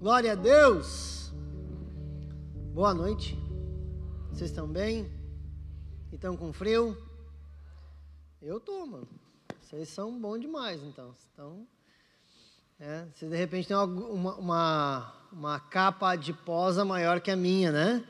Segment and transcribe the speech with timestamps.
[0.00, 1.32] Glória a Deus.
[2.72, 3.36] Boa noite.
[4.30, 5.10] Vocês estão bem?
[6.12, 6.96] Estão com frio?
[8.40, 9.08] Eu tô, mano.
[9.60, 11.12] Vocês são bons demais, então.
[11.32, 11.66] Então,
[12.78, 18.04] é, se de repente tem uma, uma, uma capa adiposa maior que a minha, né?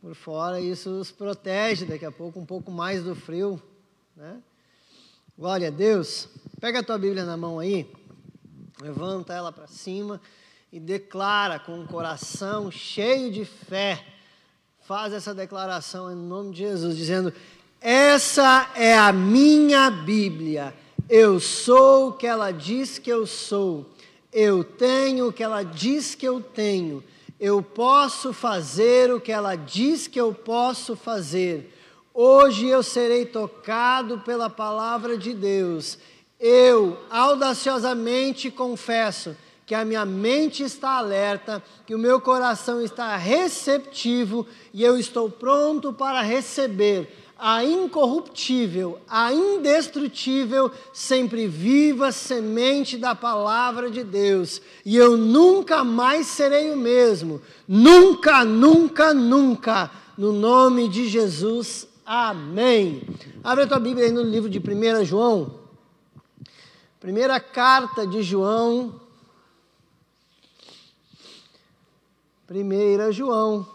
[0.00, 3.62] Por fora, isso os protege daqui a pouco um pouco mais do frio,
[4.16, 4.42] né?
[5.38, 6.28] Glória a Deus.
[6.60, 7.88] Pega a tua Bíblia na mão aí,
[8.80, 10.20] levanta ela para cima
[10.72, 14.02] e declara com um coração cheio de fé.
[14.80, 17.32] Faz essa declaração em nome de Jesus, dizendo:
[17.78, 20.74] Essa é a minha Bíblia.
[21.10, 23.90] Eu sou o que ela diz que eu sou.
[24.32, 27.04] Eu tenho o que ela diz que eu tenho.
[27.38, 31.70] Eu posso fazer o que ela diz que eu posso fazer.
[32.14, 35.98] Hoje eu serei tocado pela palavra de Deus.
[36.40, 39.36] Eu audaciosamente confesso
[39.72, 45.30] que a minha mente está alerta, que o meu coração está receptivo e eu estou
[45.30, 54.60] pronto para receber a incorruptível, a indestrutível, sempre viva semente da palavra de Deus.
[54.84, 57.40] E eu nunca mais serei o mesmo.
[57.66, 59.90] Nunca, nunca, nunca.
[60.18, 61.88] No nome de Jesus.
[62.04, 63.00] Amém.
[63.42, 65.62] Abre a tua Bíblia aí no livro de 1 João.
[67.00, 69.00] Primeira carta de João.
[72.54, 73.66] 1 João.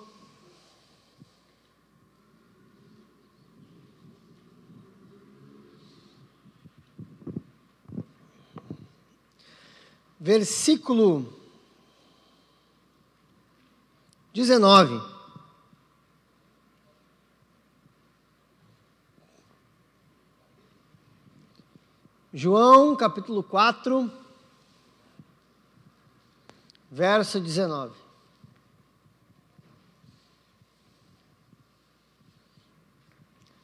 [10.20, 11.34] Versículo
[14.34, 15.02] 19.
[22.34, 24.12] João capítulo 4,
[26.92, 28.07] verso 19.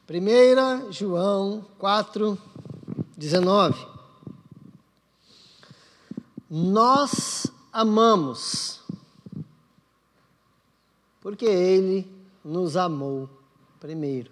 [0.06, 2.38] Primeira João 4,
[3.16, 3.86] 19.
[6.50, 8.82] Nós amamos,
[11.22, 12.06] porque Ele
[12.44, 13.30] nos amou
[13.80, 14.30] primeiro.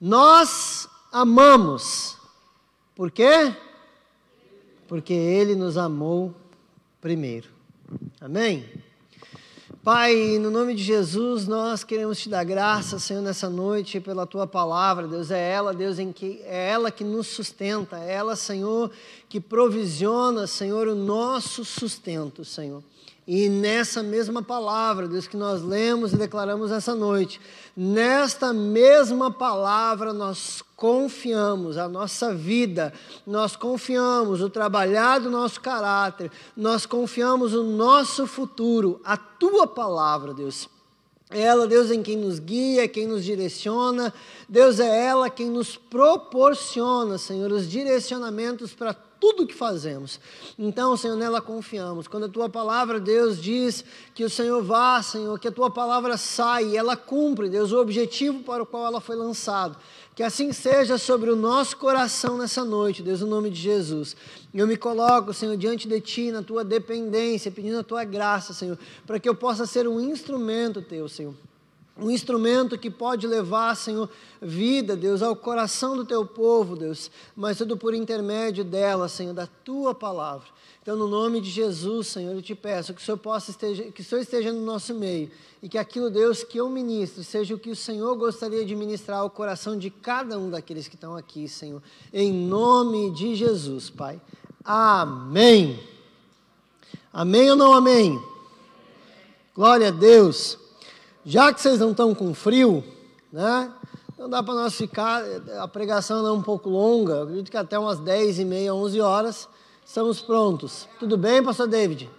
[0.00, 2.16] Nós amamos
[2.94, 3.54] por quê?
[4.88, 6.34] Porque Ele nos amou
[7.02, 7.50] primeiro.
[8.18, 8.66] Amém?
[9.80, 14.46] Pai, no nome de Jesus, nós queremos te dar graça, Senhor, nessa noite pela tua
[14.46, 15.08] palavra.
[15.08, 18.92] Deus é ela, Deus em que é ela que nos sustenta, é ela, Senhor,
[19.28, 22.82] que provisiona, Senhor, o nosso sustento, Senhor.
[23.26, 27.40] E nessa mesma palavra, Deus, que nós lemos e declaramos essa noite,
[27.76, 32.92] nesta mesma palavra nós confiamos a nossa vida,
[33.24, 40.34] nós confiamos o trabalhar do nosso caráter, nós confiamos o nosso futuro, a tua palavra,
[40.34, 40.68] Deus.
[41.30, 44.12] É ela, Deus, em quem nos guia, quem nos direciona.
[44.48, 50.18] Deus é ela quem nos proporciona, Senhor, os direcionamentos para tudo que fazemos.
[50.58, 52.08] Então, Senhor, nela confiamos.
[52.08, 53.84] Quando a tua palavra, Deus, diz
[54.16, 58.42] que o Senhor vá, Senhor, que a tua palavra sai ela cumpre, Deus, o objetivo
[58.42, 59.76] para o qual ela foi lançada.
[60.16, 64.16] Que assim seja sobre o nosso coração nessa noite, Deus, no nome de Jesus.
[64.52, 68.76] Eu me coloco, Senhor, diante de Ti, na Tua dependência, pedindo a Tua graça, Senhor,
[69.06, 71.32] para que eu possa ser um instrumento Teu, Senhor
[71.96, 74.08] um instrumento que pode levar, Senhor,
[74.40, 79.46] vida, Deus, ao coração do teu povo, Deus, mas tudo por intermédio dela, Senhor, da
[79.46, 80.46] tua palavra.
[80.80, 84.00] Então, no nome de Jesus, Senhor, eu te peço que o Senhor possa esteja, que
[84.00, 85.30] o Senhor esteja no nosso meio
[85.62, 89.20] e que aquilo, Deus, que eu ministro, seja o que o Senhor gostaria de ministrar
[89.20, 91.80] ao coração de cada um daqueles que estão aqui, Senhor.
[92.12, 94.20] Em nome de Jesus, Pai.
[94.64, 95.78] Amém.
[97.12, 98.20] Amém ou não amém?
[99.54, 100.61] Glória a Deus.
[101.24, 102.82] Já que vocês não estão com frio,
[103.32, 103.72] né?
[104.18, 105.22] Não dá para nós ficar,
[105.60, 109.00] a pregação é um pouco longa, eu acredito que até umas 10 e meia, 11
[109.00, 109.48] horas,
[109.84, 110.88] estamos prontos.
[110.98, 112.10] Tudo bem, pastor David?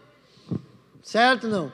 [1.01, 1.71] Certo não?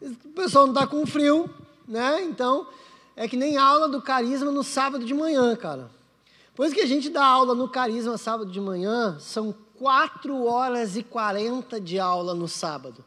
[0.00, 1.48] O pessoal não está com frio,
[1.86, 2.22] né?
[2.24, 2.66] Então,
[3.14, 5.90] é que nem aula do carisma no sábado de manhã, cara.
[6.54, 11.04] Pois que a gente dá aula no carisma sábado de manhã, são 4 horas e
[11.04, 13.04] 40 de aula no sábado.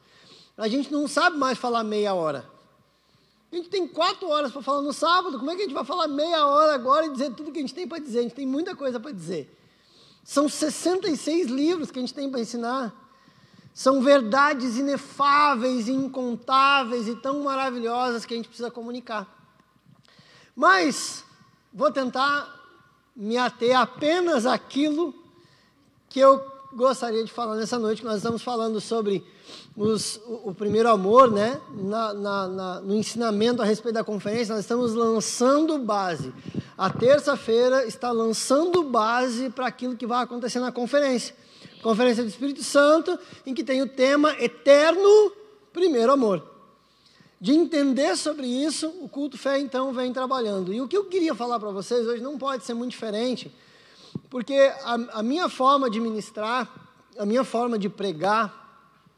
[0.58, 2.51] A gente não sabe mais falar meia hora.
[3.52, 5.84] A gente tem quatro horas para falar no sábado, como é que a gente vai
[5.84, 8.20] falar meia hora agora e dizer tudo que a gente tem para dizer?
[8.20, 9.54] A gente tem muita coisa para dizer.
[10.24, 12.94] São 66 livros que a gente tem para ensinar.
[13.74, 19.28] São verdades inefáveis, incontáveis e tão maravilhosas que a gente precisa comunicar.
[20.56, 21.26] Mas
[21.74, 22.60] vou tentar
[23.16, 25.14] me ater apenas àquilo
[26.08, 29.24] que eu gostaria de falar nessa noite, que nós estamos falando sobre
[29.76, 31.60] os, o, o, primeiro amor, né?
[31.72, 36.34] Na, na, na, no ensinamento a respeito da conferência, nós estamos lançando base.
[36.78, 41.36] A terça-feira está lançando base para aquilo que vai acontecer na conferência.
[41.82, 45.32] Conferência do Espírito Santo, em que tem o tema Eterno
[45.74, 46.52] Primeiro Amor.
[47.40, 50.72] De entender sobre isso, o culto fé então vem trabalhando.
[50.72, 53.52] E o que eu queria falar para vocês hoje não pode ser muito diferente,
[54.32, 56.68] porque a, a minha forma de ministrar,
[57.20, 58.52] a minha forma de pregar,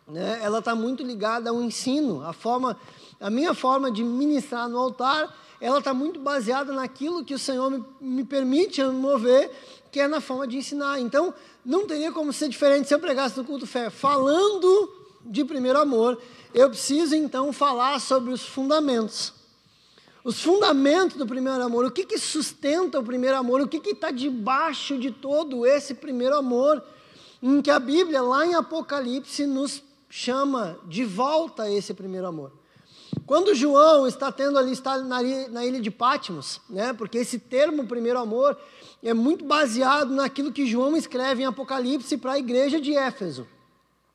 [0.05, 2.25] né, ela está muito ligada ao ensino.
[2.25, 2.77] A forma,
[3.21, 7.71] a minha forma de ministrar no altar, ela está muito baseada naquilo que o Senhor
[7.71, 9.49] me, me permite mover,
[9.89, 10.99] que é na forma de ensinar.
[10.99, 11.33] Então,
[11.63, 14.91] não teria como ser diferente se eu pregasse no culto fé falando
[15.25, 16.19] de primeiro amor
[16.53, 19.32] eu preciso então falar sobre os fundamentos.
[20.23, 24.09] Os fundamentos do primeiro amor, o que, que sustenta o primeiro amor, o que está
[24.09, 26.81] debaixo de todo esse primeiro amor,
[27.41, 32.53] em que a Bíblia, lá em Apocalipse, nos chama de volta a esse primeiro amor.
[33.25, 38.17] Quando João está tendo ali, está na, ilha de Patmos, né, porque esse termo primeiro
[38.17, 38.57] amor
[39.03, 43.45] é muito baseado naquilo que João escreve em Apocalipse para a igreja de Éfeso.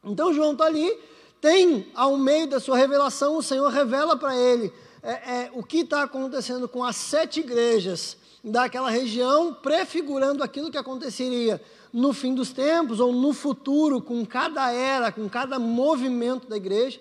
[0.02, 0.90] Então João está ali,
[1.38, 4.72] tem ao meio da sua revelação, o Senhor revela para ele
[5.02, 10.78] é, é, o que está acontecendo com as sete igrejas daquela região, prefigurando aquilo que
[10.78, 11.60] aconteceria
[11.92, 17.00] no fim dos tempos ou no futuro, com cada era, com cada movimento da igreja.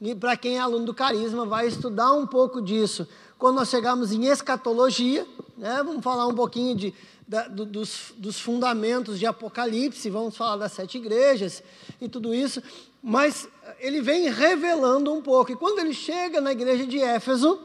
[0.00, 3.08] E para quem é aluno do Carisma, vai estudar um pouco disso.
[3.38, 5.26] Quando nós chegarmos em escatologia,
[5.56, 6.94] né, vamos falar um pouquinho de,
[7.26, 11.62] da, do, dos, dos fundamentos de Apocalipse, vamos falar das sete igrejas
[12.00, 12.62] e tudo isso
[13.02, 13.48] mas
[13.78, 15.52] ele vem revelando um pouco.
[15.52, 17.60] E quando ele chega na igreja de Éfeso,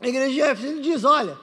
[0.00, 1.38] a igreja de Éfeso, ele diz: Olha,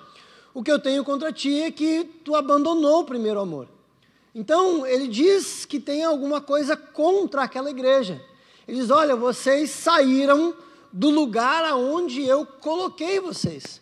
[0.54, 3.68] o que eu tenho contra ti é que tu abandonou o primeiro amor.
[4.34, 8.22] Então, ele diz que tem alguma coisa contra aquela igreja.
[8.68, 10.54] Ele diz: Olha, vocês saíram
[10.92, 13.82] do lugar aonde eu coloquei vocês.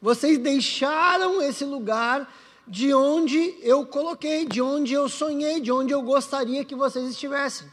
[0.00, 2.32] Vocês deixaram esse lugar
[2.66, 7.66] de onde eu coloquei, de onde eu sonhei, de onde eu gostaria que vocês estivessem.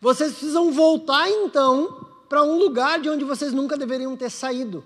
[0.00, 4.84] Vocês precisam voltar então para um lugar de onde vocês nunca deveriam ter saído.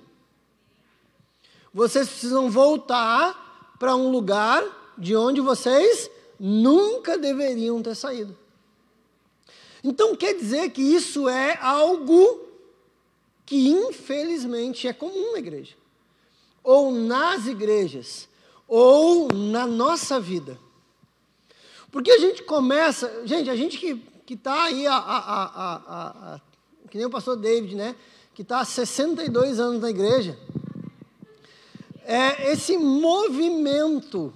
[1.72, 4.62] Vocês precisam voltar para um lugar
[4.98, 8.36] de onde vocês nunca deveriam ter saído.
[9.82, 12.48] Então quer dizer que isso é algo
[13.46, 15.74] que infelizmente é comum na igreja,
[16.62, 18.28] ou nas igrejas,
[18.68, 20.58] ou na nossa vida.
[21.90, 26.40] Porque a gente começa, gente, a gente que que está aí, a, a, a,
[26.88, 27.96] que nem o pastor David, né?
[28.32, 30.38] Que está há 62 anos na igreja.
[32.04, 34.32] É esse movimento.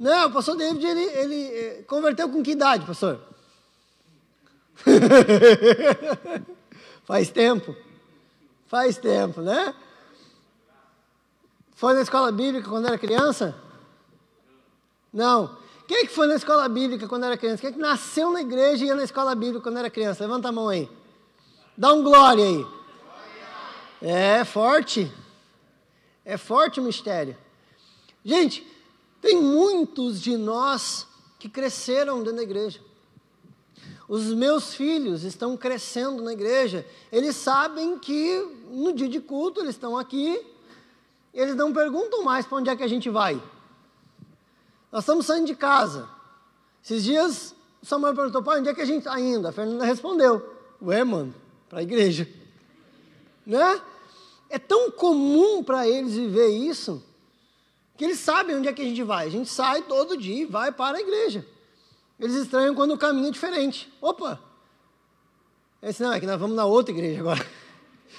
[0.00, 0.26] Né?
[0.26, 3.20] O pastor David, ele, ele eh, converteu com que idade, pastor?
[7.06, 7.76] Faz tempo.
[8.66, 9.76] Faz tempo, né?
[11.76, 13.54] Foi na escola bíblica quando era criança?
[15.12, 15.56] Não.
[15.88, 17.62] Quem é que foi na escola bíblica quando era criança?
[17.62, 20.22] Quem é que nasceu na igreja e ia na escola bíblica quando era criança?
[20.22, 20.86] Levanta a mão aí.
[21.74, 22.66] Dá um glória aí.
[24.02, 25.10] É forte.
[26.26, 27.34] É forte o mistério.
[28.22, 28.66] Gente,
[29.22, 31.06] tem muitos de nós
[31.38, 32.80] que cresceram dentro da igreja.
[34.06, 36.84] Os meus filhos estão crescendo na igreja.
[37.10, 40.38] Eles sabem que no dia de culto eles estão aqui.
[41.32, 43.40] Eles não perguntam mais para onde é que a gente vai.
[44.90, 46.08] Nós estamos saindo de casa.
[46.82, 49.46] Esses dias, o Samuel perguntou, pai, onde é que a gente está indo?
[49.46, 51.34] A Fernanda respondeu, ué, mano,
[51.68, 52.28] para a igreja.
[53.46, 53.80] Né?
[54.50, 57.02] É tão comum para eles viver isso,
[57.96, 59.26] que eles sabem onde é que a gente vai.
[59.26, 61.46] A gente sai todo dia e vai para a igreja.
[62.20, 63.90] Eles estranham quando o caminho é diferente.
[64.02, 64.38] Opa!
[65.80, 67.46] É assim, não, é que nós vamos na outra igreja agora.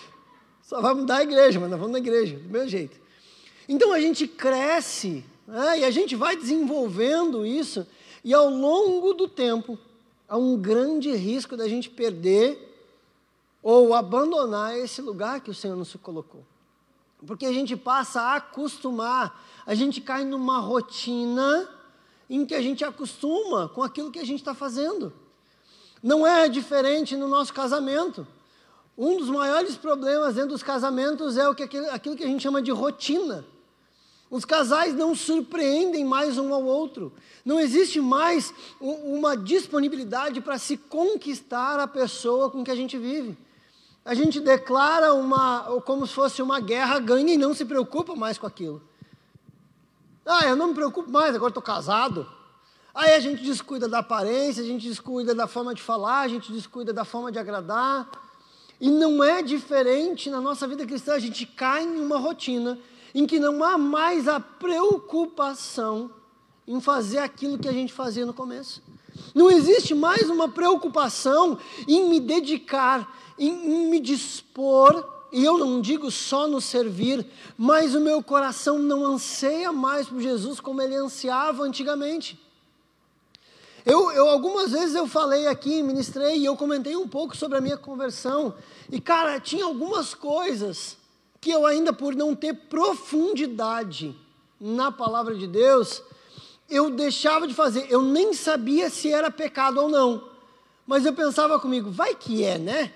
[0.64, 3.00] Só vai mudar a igreja, mas nós vamos na igreja, do meu jeito.
[3.68, 5.79] Então a gente cresce né?
[5.79, 7.86] E a gente vai desenvolvendo isso,
[8.24, 9.77] e ao longo do tempo,
[10.27, 12.68] há um grande risco da gente perder
[13.62, 16.46] ou abandonar esse lugar que o Senhor nos colocou.
[17.25, 21.68] Porque a gente passa a acostumar, a gente cai numa rotina
[22.29, 25.12] em que a gente acostuma com aquilo que a gente está fazendo.
[26.01, 28.25] Não é diferente no nosso casamento.
[28.98, 32.62] Um dos maiores problemas dentro dos casamentos é o que, aquilo que a gente chama
[32.62, 33.44] de rotina.
[34.29, 37.12] Os casais não surpreendem mais um ao outro.
[37.43, 43.36] Não existe mais uma disponibilidade para se conquistar a pessoa com que a gente vive.
[44.05, 48.38] A gente declara uma, como se fosse uma guerra, ganha e não se preocupa mais
[48.38, 48.81] com aquilo.
[50.24, 52.29] Ah, eu não me preocupo mais, agora estou casado.
[52.93, 56.51] Aí a gente descuida da aparência, a gente descuida da forma de falar, a gente
[56.51, 58.07] descuida da forma de agradar.
[58.79, 62.77] E não é diferente na nossa vida cristã, a gente cai em uma rotina
[63.13, 66.12] em que não há mais a preocupação
[66.68, 68.82] em fazer aquilo que a gente fazia no começo.
[69.34, 75.80] Não existe mais uma preocupação em me dedicar, em, em me dispor e eu não
[75.80, 77.25] digo só no servir,
[77.58, 82.39] mas o meu coração não anseia mais por Jesus como ele ansiava antigamente.
[83.86, 87.62] Eu, eu, algumas vezes eu falei aqui, ministrei e eu comentei um pouco sobre a
[87.62, 88.56] minha conversão.
[88.92, 90.98] E cara, tinha algumas coisas
[91.41, 94.15] que eu ainda por não ter profundidade
[94.60, 96.03] na palavra de Deus,
[96.69, 97.88] eu deixava de fazer.
[97.89, 100.29] Eu nem sabia se era pecado ou não.
[100.86, 102.93] Mas eu pensava comigo, vai que é, né?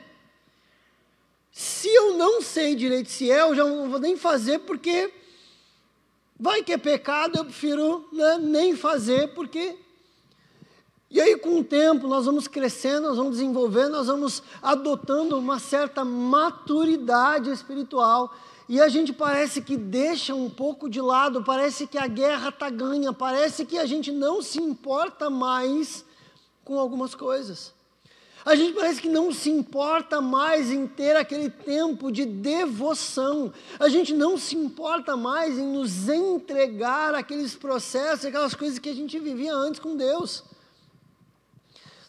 [1.51, 5.13] Se eu não sei direito se é, eu já não vou nem fazer porque
[6.39, 9.77] vai que é pecado, eu prefiro né, nem fazer porque.
[11.13, 15.59] E aí, com o tempo, nós vamos crescendo, nós vamos desenvolvendo, nós vamos adotando uma
[15.59, 18.35] certa maturidade espiritual.
[18.67, 22.67] E a gente parece que deixa um pouco de lado, parece que a guerra está
[22.67, 26.03] ganha, parece que a gente não se importa mais
[26.65, 27.75] com algumas coisas.
[28.43, 33.53] A gente parece que não se importa mais em ter aquele tempo de devoção.
[33.79, 38.95] A gente não se importa mais em nos entregar aqueles processos, aquelas coisas que a
[38.95, 40.43] gente vivia antes com Deus.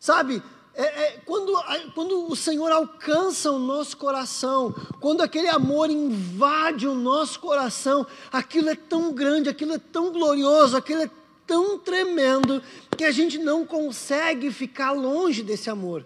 [0.04, 0.42] Sabe,
[0.74, 1.50] é, é, quando,
[1.94, 8.68] quando o Senhor alcança o nosso coração, quando aquele amor invade o nosso coração, aquilo
[8.68, 11.10] é tão grande, aquilo é tão glorioso, aquilo é
[11.46, 12.62] tão tremendo,
[12.98, 16.04] que a gente não consegue ficar longe desse amor.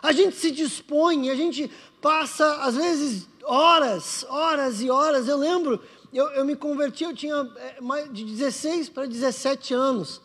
[0.00, 1.70] A gente se dispõe, a gente
[2.00, 5.28] passa, às vezes, horas, horas e horas.
[5.28, 5.78] Eu lembro,
[6.14, 10.22] eu, eu me converti, eu tinha é, de 16 para 17 anos.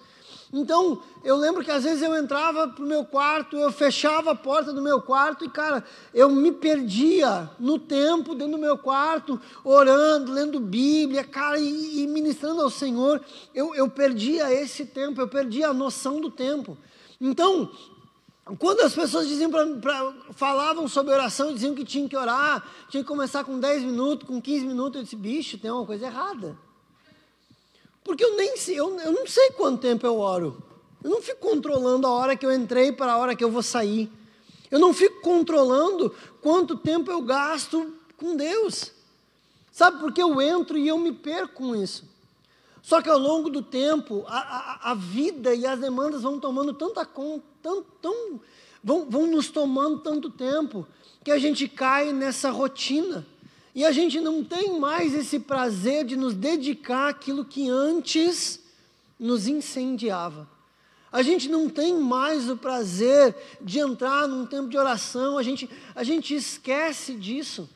[0.57, 4.35] Então, eu lembro que às vezes eu entrava para o meu quarto, eu fechava a
[4.35, 5.83] porta do meu quarto e, cara,
[6.13, 12.07] eu me perdia no tempo dentro do meu quarto, orando, lendo Bíblia, cara, e, e
[12.07, 13.21] ministrando ao Senhor.
[13.53, 16.77] Eu, eu perdia esse tempo, eu perdia a noção do tempo.
[17.19, 17.69] Então,
[18.57, 23.03] quando as pessoas diziam pra, pra, falavam sobre oração, diziam que tinham que orar, tinha
[23.03, 26.57] que começar com 10 minutos, com 15 minutos, eu disse, bicho, tem uma coisa errada.
[28.05, 30.63] Porque eu nem sei, eu, eu não sei quanto tempo eu oro.
[31.03, 33.63] Eu não fico controlando a hora que eu entrei para a hora que eu vou
[33.63, 34.09] sair.
[34.69, 38.91] Eu não fico controlando quanto tempo eu gasto com Deus.
[39.71, 42.03] Sabe, porque eu entro e eu me perco com isso.
[42.83, 46.73] Só que ao longo do tempo, a, a, a vida e as demandas vão tomando
[46.73, 48.39] tanta conta, tão, tão,
[48.83, 50.87] vão, vão nos tomando tanto tempo,
[51.23, 53.25] que a gente cai nessa rotina.
[53.75, 58.61] E a gente não tem mais esse prazer de nos dedicar àquilo que antes
[59.19, 60.49] nos incendiava.
[61.11, 65.69] A gente não tem mais o prazer de entrar num tempo de oração, a gente,
[65.93, 67.69] a gente esquece disso.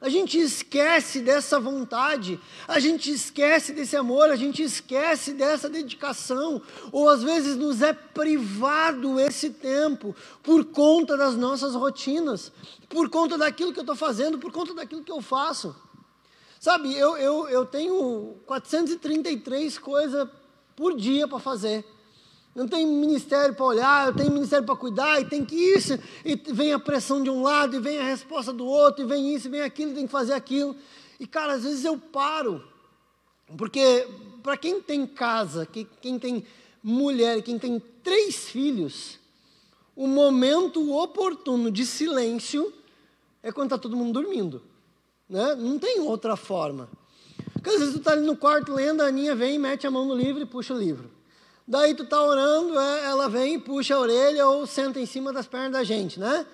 [0.00, 2.38] A gente esquece dessa vontade,
[2.68, 6.62] a gente esquece desse amor, a gente esquece dessa dedicação,
[6.92, 12.52] ou às vezes nos é privado esse tempo por conta das nossas rotinas,
[12.88, 15.74] por conta daquilo que eu estou fazendo, por conta daquilo que eu faço.
[16.60, 20.28] Sabe, eu, eu, eu tenho 433 coisas
[20.76, 21.84] por dia para fazer
[22.58, 26.34] não tem ministério para olhar, eu tenho ministério para cuidar, e tem que isso, e
[26.34, 29.46] vem a pressão de um lado, e vem a resposta do outro, e vem isso,
[29.46, 30.74] e vem aquilo, tem que fazer aquilo.
[31.20, 32.64] E, cara, às vezes eu paro,
[33.56, 34.08] porque
[34.42, 35.68] para quem tem casa,
[36.00, 36.44] quem tem
[36.82, 39.20] mulher, quem tem três filhos,
[39.94, 42.72] o momento oportuno de silêncio
[43.40, 44.60] é quando está todo mundo dormindo.
[45.28, 45.54] Né?
[45.54, 46.88] Não tem outra forma.
[47.52, 50.06] Porque às vezes tu está ali no quarto lendo, a Aninha vem, mete a mão
[50.06, 51.17] no livro e puxa o livro.
[51.68, 55.46] Daí tu tá orando, é, ela vem, puxa a orelha ou senta em cima das
[55.46, 56.46] pernas da gente, né?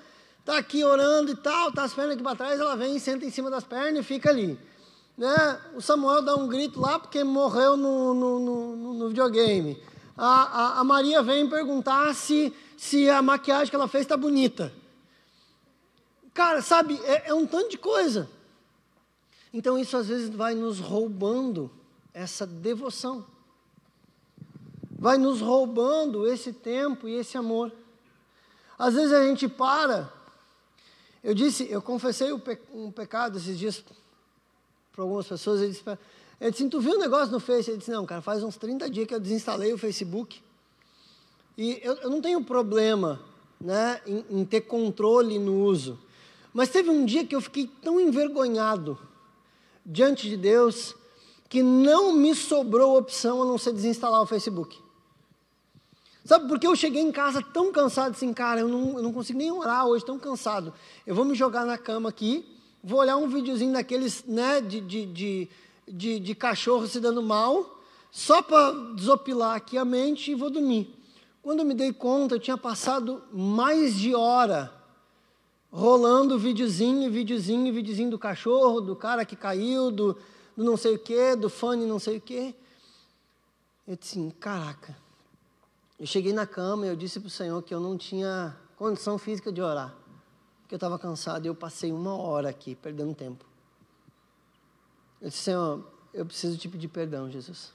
[0.45, 3.31] Tá aqui orando e tal, tá as pernas aqui para trás, ela vem, senta em
[3.31, 4.59] cima das pernas e fica ali.
[5.17, 5.61] Né?
[5.77, 9.81] O Samuel dá um grito lá porque morreu no, no, no, no videogame.
[10.17, 14.73] A, a, a, Maria vem perguntar se, se a maquiagem que ela fez está bonita.
[16.35, 18.29] Cara, sabe, é, é um tanto de coisa.
[19.53, 21.71] Então isso às vezes vai nos roubando
[22.13, 23.25] essa devoção
[25.05, 27.71] vai nos roubando esse tempo e esse amor.
[28.79, 30.11] Às vezes a gente para.
[31.23, 32.33] Eu disse, eu confessei
[32.73, 33.85] um pecado esses dias
[34.91, 35.61] para algumas pessoas.
[35.61, 35.85] Ele disse,
[36.41, 37.71] ele disse, tu viu um negócio no Face?
[37.71, 40.41] Ele disse, não, cara, faz uns 30 dias que eu desinstalei o Facebook.
[41.59, 43.21] E eu, eu não tenho problema
[43.61, 45.99] né, em, em ter controle no uso.
[46.51, 48.99] Mas teve um dia que eu fiquei tão envergonhado
[49.85, 50.95] diante de Deus
[51.47, 54.83] que não me sobrou opção a não ser desinstalar o Facebook.
[56.25, 59.13] Sabe por que eu cheguei em casa tão cansado assim, cara, eu não, eu não
[59.13, 60.73] consigo nem orar hoje, tão cansado.
[61.07, 62.47] Eu vou me jogar na cama aqui,
[62.83, 65.49] vou olhar um videozinho daqueles, né, de, de, de,
[65.87, 67.79] de, de cachorro se dando mal,
[68.11, 70.95] só para desopilar aqui a mente e vou dormir.
[71.43, 74.73] Quando eu me dei conta, eu tinha passado mais de hora
[75.71, 80.17] rolando videozinho, videozinho, videozinho do cachorro, do cara que caiu, do,
[80.57, 82.55] do não sei o que, do fone não sei o que.
[83.87, 85.04] Eu disse assim, caraca.
[85.99, 89.17] Eu cheguei na cama e eu disse para o Senhor que eu não tinha condição
[89.17, 89.95] física de orar.
[90.63, 93.45] Porque eu estava cansado e eu passei uma hora aqui, perdendo tempo.
[95.21, 97.73] Eu disse, Senhor, eu preciso te pedir perdão, Jesus.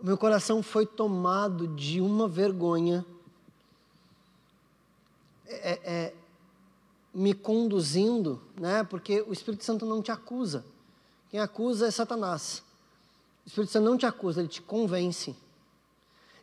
[0.00, 3.04] O meu coração foi tomado de uma vergonha.
[5.46, 6.14] É, é,
[7.12, 8.84] me conduzindo, né?
[8.84, 10.64] Porque o Espírito Santo não te acusa.
[11.28, 12.62] Quem acusa é Satanás.
[13.44, 15.36] O Espírito Santo não te acusa, ele te convence.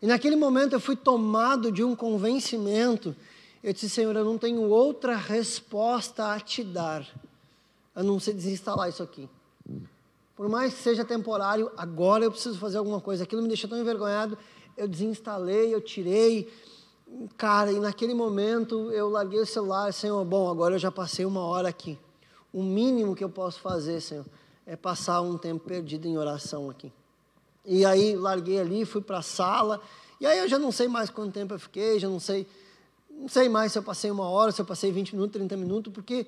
[0.01, 3.15] E naquele momento eu fui tomado de um convencimento.
[3.63, 7.07] Eu disse, Senhor, eu não tenho outra resposta a te dar,
[7.95, 9.27] a não ser desinstalar isso aqui.
[10.35, 13.23] Por mais que seja temporário, agora eu preciso fazer alguma coisa.
[13.23, 14.37] Aquilo me deixou tão envergonhado,
[14.77, 16.47] eu desinstalei, eu tirei.
[17.35, 21.41] Cara, e naquele momento eu larguei o celular, Senhor, bom, agora eu já passei uma
[21.41, 21.97] hora aqui.
[22.53, 24.25] O mínimo que eu posso fazer, Senhor,
[24.65, 26.91] é passar um tempo perdido em oração aqui.
[27.67, 29.81] E aí larguei ali, fui para a sala,
[30.21, 32.47] e aí eu já não sei mais quanto tempo eu fiquei, já não sei,
[33.11, 35.93] não sei mais se eu passei uma hora, se eu passei 20 minutos, 30 minutos,
[35.93, 36.25] porque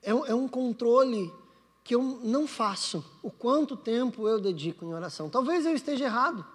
[0.00, 1.32] é um, é um controle
[1.82, 3.04] que eu não faço.
[3.20, 5.28] O quanto tempo eu dedico em oração.
[5.28, 6.46] Talvez eu esteja errado.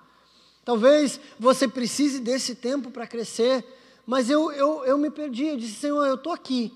[0.63, 3.65] Talvez você precise desse tempo para crescer,
[4.05, 5.47] mas eu, eu, eu me perdi.
[5.47, 6.73] Eu disse, Senhor, eu estou aqui.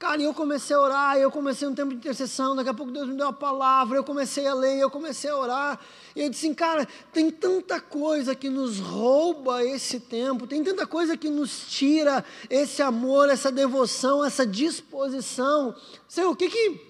[0.00, 2.90] Cara, e eu comecei a orar, eu comecei um tempo de intercessão, daqui a pouco
[2.90, 5.78] Deus me deu uma palavra, eu comecei a ler, eu comecei a orar.
[6.16, 10.86] E eu disse assim, cara, tem tanta coisa que nos rouba esse tempo, tem tanta
[10.86, 15.74] coisa que nos tira esse amor, essa devoção, essa disposição.
[16.08, 16.80] Senhor, o que que,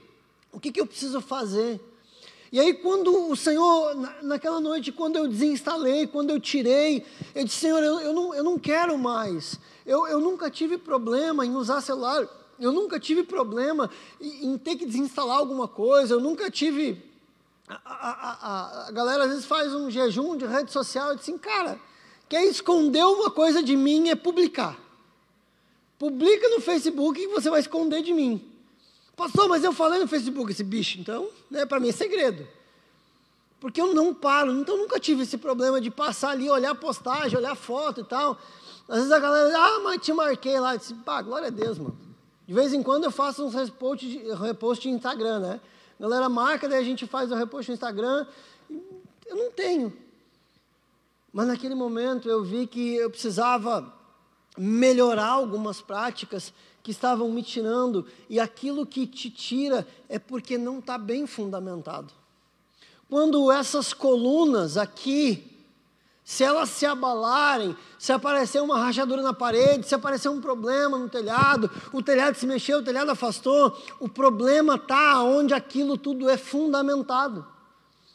[0.52, 1.80] o que, que eu preciso fazer?
[2.52, 7.56] E aí, quando o Senhor, naquela noite, quando eu desinstalei, quando eu tirei, eu disse,
[7.56, 9.58] Senhor, eu, eu, não, eu não quero mais.
[9.84, 14.84] Eu, eu nunca tive problema em usar celular eu nunca tive problema em, ter que
[14.84, 17.02] desinstalar alguma coisa, eu nunca tive.
[17.66, 21.22] A, a, a, a galera às vezes faz um jejum de rede social e diz
[21.22, 21.80] assim, cara,
[22.28, 24.78] quer esconder uma coisa de mim é publicar.
[25.98, 28.46] Publica no Facebook e você vai esconder de mim.
[29.16, 32.46] Pastor, mas eu falei no Facebook esse bicho, então, né, para mim é segredo.
[33.60, 37.54] Porque eu não paro, então nunca tive esse problema de passar ali, olhar postagem, olhar
[37.54, 38.38] foto e tal.
[38.88, 40.74] Às vezes a galera, ah, mas te marquei lá.
[40.74, 42.09] Eu disse, pá, glória a Deus, mano.
[42.50, 44.04] De vez em quando eu faço uns repost
[44.42, 45.60] repost de Instagram, né?
[45.96, 48.26] A galera marca, daí a gente faz o repost no Instagram.
[49.24, 49.96] Eu não tenho.
[51.32, 53.94] Mas naquele momento eu vi que eu precisava
[54.58, 60.80] melhorar algumas práticas que estavam me tirando, e aquilo que te tira é porque não
[60.80, 62.12] está bem fundamentado.
[63.08, 65.49] Quando essas colunas aqui
[66.30, 71.08] se elas se abalarem, se aparecer uma rachadura na parede, se aparecer um problema no
[71.08, 76.36] telhado, o telhado se mexeu, o telhado afastou, o problema está onde aquilo tudo é
[76.36, 77.44] fundamentado.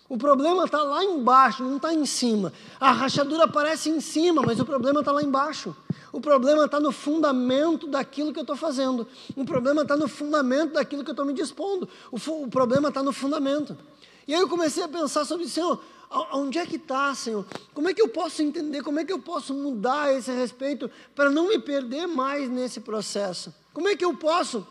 [0.07, 2.53] O problema está lá embaixo, não está em cima.
[2.79, 5.75] A rachadura aparece em cima, mas o problema está lá embaixo.
[6.13, 9.05] O problema está no fundamento daquilo que eu estou fazendo.
[9.35, 11.89] O problema está no fundamento daquilo que eu estou me dispondo.
[12.09, 13.77] O, o problema está no fundamento.
[14.25, 17.45] E aí eu comecei a pensar sobre, Senhor, Onde é que está, Senhor?
[17.73, 18.83] Como é que eu posso entender?
[18.83, 23.53] Como é que eu posso mudar esse respeito para não me perder mais nesse processo?
[23.73, 24.65] Como é que eu posso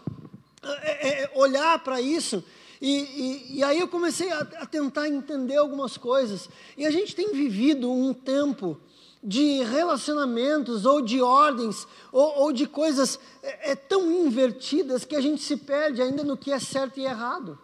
[0.63, 2.43] é, é, olhar para isso?
[2.81, 6.49] E, e, e, aí eu comecei a, a, tentar entender algumas coisas.
[6.77, 8.79] E a gente tem vivido um tempo
[9.23, 15.21] de relacionamentos ou de ordens ou, ou de coisas é, é tão invertidas que a
[15.21, 17.59] gente se perde ainda no que é certo e errado.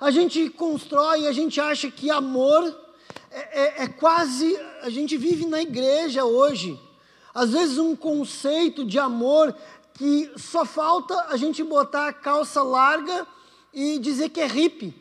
[0.00, 2.85] A gente constrói, a gente acha que amor
[3.30, 4.58] é, é, é quase.
[4.82, 6.78] A gente vive na igreja hoje.
[7.34, 9.54] Às vezes, um conceito de amor
[9.94, 13.26] que só falta a gente botar a calça larga
[13.72, 14.94] e dizer que é hippie.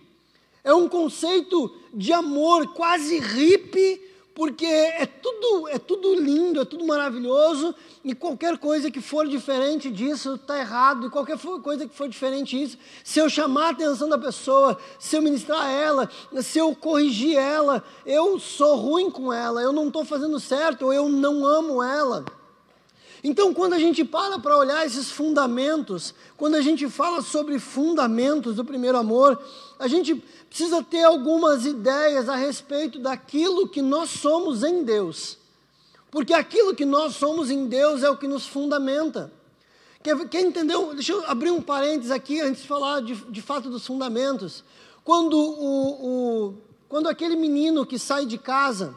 [0.63, 4.01] É um conceito de amor quase hippie
[4.35, 9.89] porque é tudo, é tudo lindo, é tudo maravilhoso, e qualquer coisa que for diferente
[9.89, 14.09] disso está errado, e qualquer coisa que for diferente disso, se eu chamar a atenção
[14.09, 16.09] da pessoa, se eu ministrar ela,
[16.41, 20.93] se eu corrigir ela, eu sou ruim com ela, eu não estou fazendo certo, ou
[20.93, 22.25] eu não amo ela.
[23.27, 28.55] Então, quando a gente para para olhar esses fundamentos, quando a gente fala sobre fundamentos
[28.55, 29.41] do primeiro amor,
[29.79, 35.39] a gente precisa ter algumas ideias a respeito daquilo que nós somos em Deus.
[36.11, 39.33] Porque aquilo que nós somos em Deus é o que nos fundamenta.
[40.03, 40.77] Quer, quer entender?
[40.93, 44.63] Deixa eu abrir um parênteses aqui antes de falar de, de fato dos fundamentos.
[45.03, 46.57] Quando, o, o,
[46.87, 48.95] quando aquele menino que sai de casa,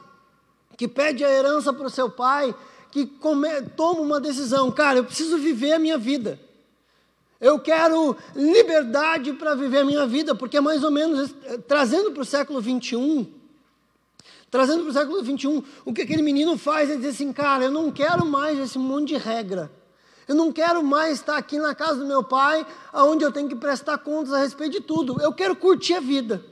[0.76, 2.54] que pede a herança para o seu pai,
[2.90, 6.40] que come, toma uma decisão, cara, eu preciso viver a minha vida.
[7.40, 12.10] Eu quero liberdade para viver a minha vida, porque é mais ou menos, eh, trazendo
[12.10, 13.26] para o século 21,
[14.50, 17.70] trazendo para o século 21, o que aquele menino faz é dizer assim, cara, eu
[17.70, 19.70] não quero mais esse monte de regra.
[20.26, 23.56] Eu não quero mais estar aqui na casa do meu pai, onde eu tenho que
[23.56, 25.16] prestar contas a respeito de tudo.
[25.22, 26.44] Eu quero curtir a vida.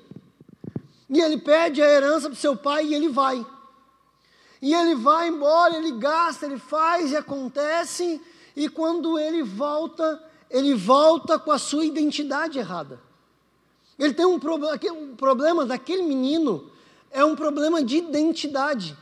[1.11, 3.44] E ele pede a herança para o seu pai e ele vai.
[4.66, 8.20] E ele vai embora, ele gasta, ele faz e acontece.
[8.57, 13.00] E quando ele volta, ele volta com a sua identidade errada.
[13.96, 16.68] Ele tem um problema, o problema daquele menino
[17.12, 18.98] é um problema de identidade.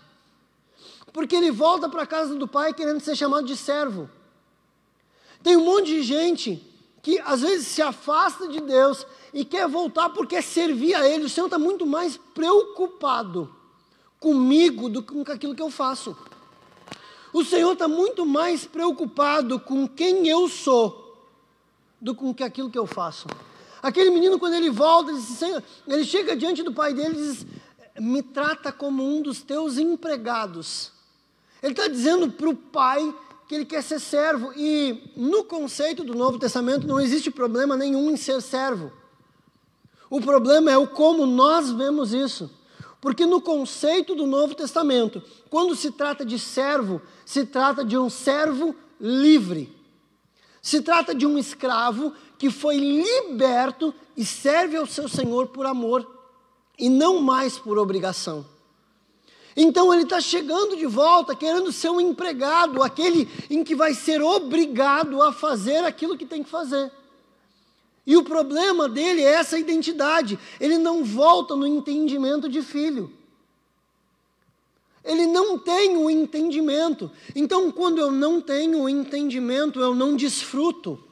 [1.14, 4.11] Porque ele volta para a casa do pai querendo ser chamado de servo.
[5.42, 6.62] Tem um monte de gente
[7.03, 11.24] que às vezes se afasta de Deus e quer voltar porque servir a Ele.
[11.24, 13.63] O Senhor está muito mais preocupado
[14.25, 16.17] comigo do que com aquilo que eu faço.
[17.31, 21.19] O Senhor está muito mais preocupado com quem eu sou
[22.01, 23.27] do que com aquilo que eu faço.
[23.83, 25.43] Aquele menino, quando ele volta, ele, diz,
[25.87, 27.47] ele chega diante do pai dele e diz:
[28.01, 30.91] Me trata como um dos teus empregados.
[31.63, 33.15] Ele está dizendo para o pai
[33.47, 34.55] que ele quer ser servo.
[34.57, 38.91] E no conceito do Novo Testamento não existe problema nenhum em ser servo.
[40.09, 42.51] O problema é o como nós vemos isso.
[43.05, 48.09] Porque no conceito do Novo Testamento, quando se trata de servo, se trata de um
[48.09, 49.71] servo livre.
[50.62, 56.11] Se trata de um escravo que foi liberto e serve ao seu senhor por amor
[56.79, 58.47] e não mais por obrigação.
[59.55, 64.23] Então ele está chegando de volta, querendo ser um empregado, aquele em que vai ser
[64.23, 66.90] obrigado a fazer aquilo que tem que fazer.
[68.07, 70.38] E o problema dele é essa identidade.
[70.61, 73.12] Ele não volta no entendimento de filho.
[75.03, 77.11] Ele não tem o entendimento.
[77.35, 81.03] Então, quando eu não tenho o entendimento, eu não desfruto.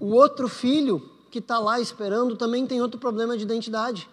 [0.00, 4.08] O outro filho que está lá esperando também tem outro problema de identidade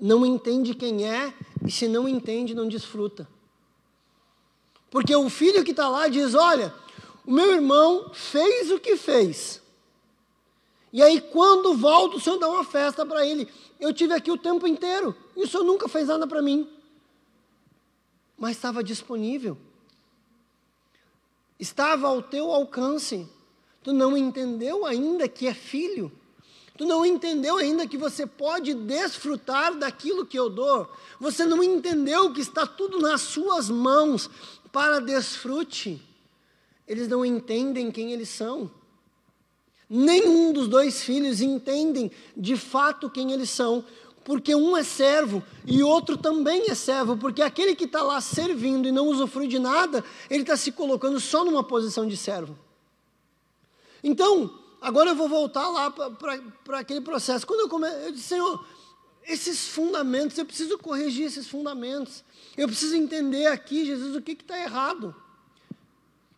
[0.00, 3.28] não entende quem é, e se não entende, não desfruta.
[4.90, 6.74] Porque o filho que está lá diz: Olha,
[7.24, 9.62] o meu irmão fez o que fez.
[10.92, 13.48] E aí, quando volta, o senhor dá uma festa para ele.
[13.78, 16.68] Eu tive aqui o tempo inteiro e o senhor nunca fez nada para mim.
[18.36, 19.56] Mas estava disponível.
[21.58, 23.28] Estava ao teu alcance.
[23.82, 26.10] Tu não entendeu ainda que é filho.
[26.76, 30.90] Tu não entendeu ainda que você pode desfrutar daquilo que eu dou.
[31.20, 34.30] Você não entendeu que está tudo nas suas mãos
[34.72, 36.02] para desfrute.
[36.86, 38.70] Eles não entendem quem eles são.
[39.88, 43.84] Nenhum dos dois filhos entendem de fato quem eles são,
[44.24, 48.86] porque um é servo e outro também é servo, porque aquele que está lá servindo
[48.86, 52.56] e não usufrui de nada, ele está se colocando só numa posição de servo.
[54.02, 57.46] Então, agora eu vou voltar lá para aquele processo.
[57.46, 58.64] Quando eu comecei, eu disse, Senhor,
[59.26, 62.22] esses fundamentos, eu preciso corrigir esses fundamentos.
[62.60, 65.16] Eu preciso entender aqui, Jesus, o que está errado.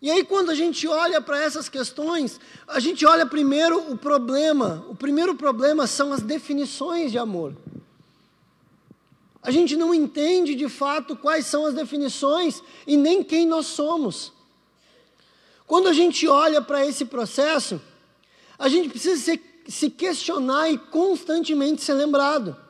[0.01, 4.87] E aí, quando a gente olha para essas questões, a gente olha primeiro o problema.
[4.89, 7.57] O primeiro problema são as definições de amor.
[9.43, 14.33] A gente não entende de fato quais são as definições e nem quem nós somos.
[15.67, 17.83] Quando a gente olha para esse processo,
[18.57, 22.62] a gente precisa se, se questionar e constantemente ser lembrado.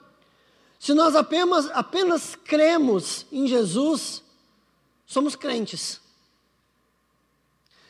[0.83, 4.21] Se nós apenas, apenas cremos em Jesus,
[5.07, 6.01] somos crentes.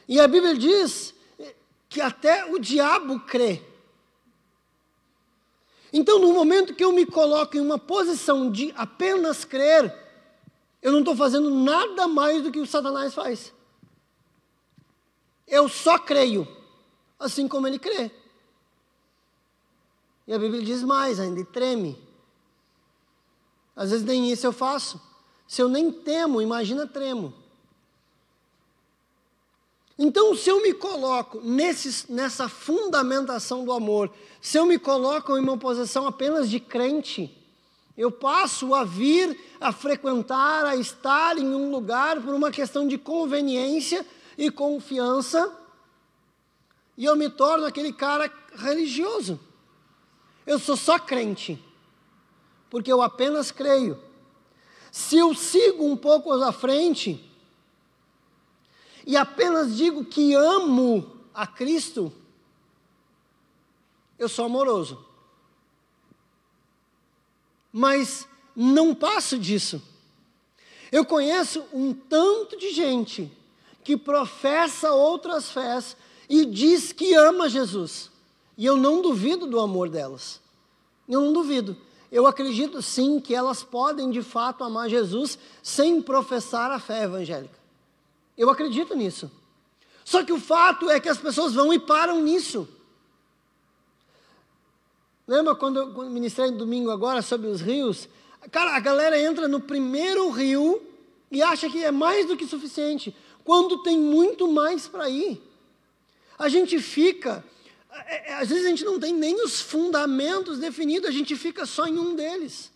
[0.07, 1.15] E a Bíblia diz
[1.89, 3.63] que até o diabo crê.
[5.91, 9.91] Então, no momento que eu me coloco em uma posição de apenas crer,
[10.83, 13.55] eu não estou fazendo nada mais do que o Satanás faz.
[15.49, 16.47] Eu só creio
[17.19, 18.11] assim como ele crê.
[20.27, 22.12] E a Bíblia diz mais ainda, e treme.
[23.75, 25.01] Às vezes nem isso eu faço.
[25.47, 27.35] Se eu nem temo, imagina tremo.
[29.99, 35.41] Então, se eu me coloco nesse, nessa fundamentação do amor, se eu me coloco em
[35.41, 37.31] uma posição apenas de crente,
[37.97, 42.97] eu passo a vir, a frequentar, a estar em um lugar por uma questão de
[42.97, 44.05] conveniência
[44.37, 45.53] e confiança,
[46.97, 49.39] e eu me torno aquele cara religioso.
[50.47, 51.63] Eu sou só crente.
[52.73, 54.03] Porque eu apenas creio.
[54.91, 57.23] Se eu sigo um pouco à frente
[59.07, 62.11] e apenas digo que amo a Cristo,
[64.19, 65.05] eu sou amoroso.
[67.71, 69.83] Mas não passo disso.
[70.91, 73.31] Eu conheço um tanto de gente
[73.85, 75.95] que professa outras fés
[76.27, 78.11] e diz que ama Jesus.
[78.57, 80.41] E eu não duvido do amor delas.
[81.07, 81.77] Eu não duvido.
[82.13, 87.59] Eu acredito sim que elas podem de fato amar Jesus sem professar a fé evangélica.
[88.37, 89.31] Eu acredito nisso.
[90.05, 92.69] Só que o fato é que as pessoas vão e param nisso.
[95.27, 98.07] Lembra quando eu ministrei no domingo agora sobre os rios?
[98.51, 100.83] Cara, a galera entra no primeiro rio
[101.31, 105.41] e acha que é mais do que suficiente, quando tem muito mais para ir.
[106.39, 107.43] A gente fica,
[107.93, 111.67] é, é, às vezes a gente não tem nem os fundamentos definidos, a gente fica
[111.67, 112.73] só em um deles.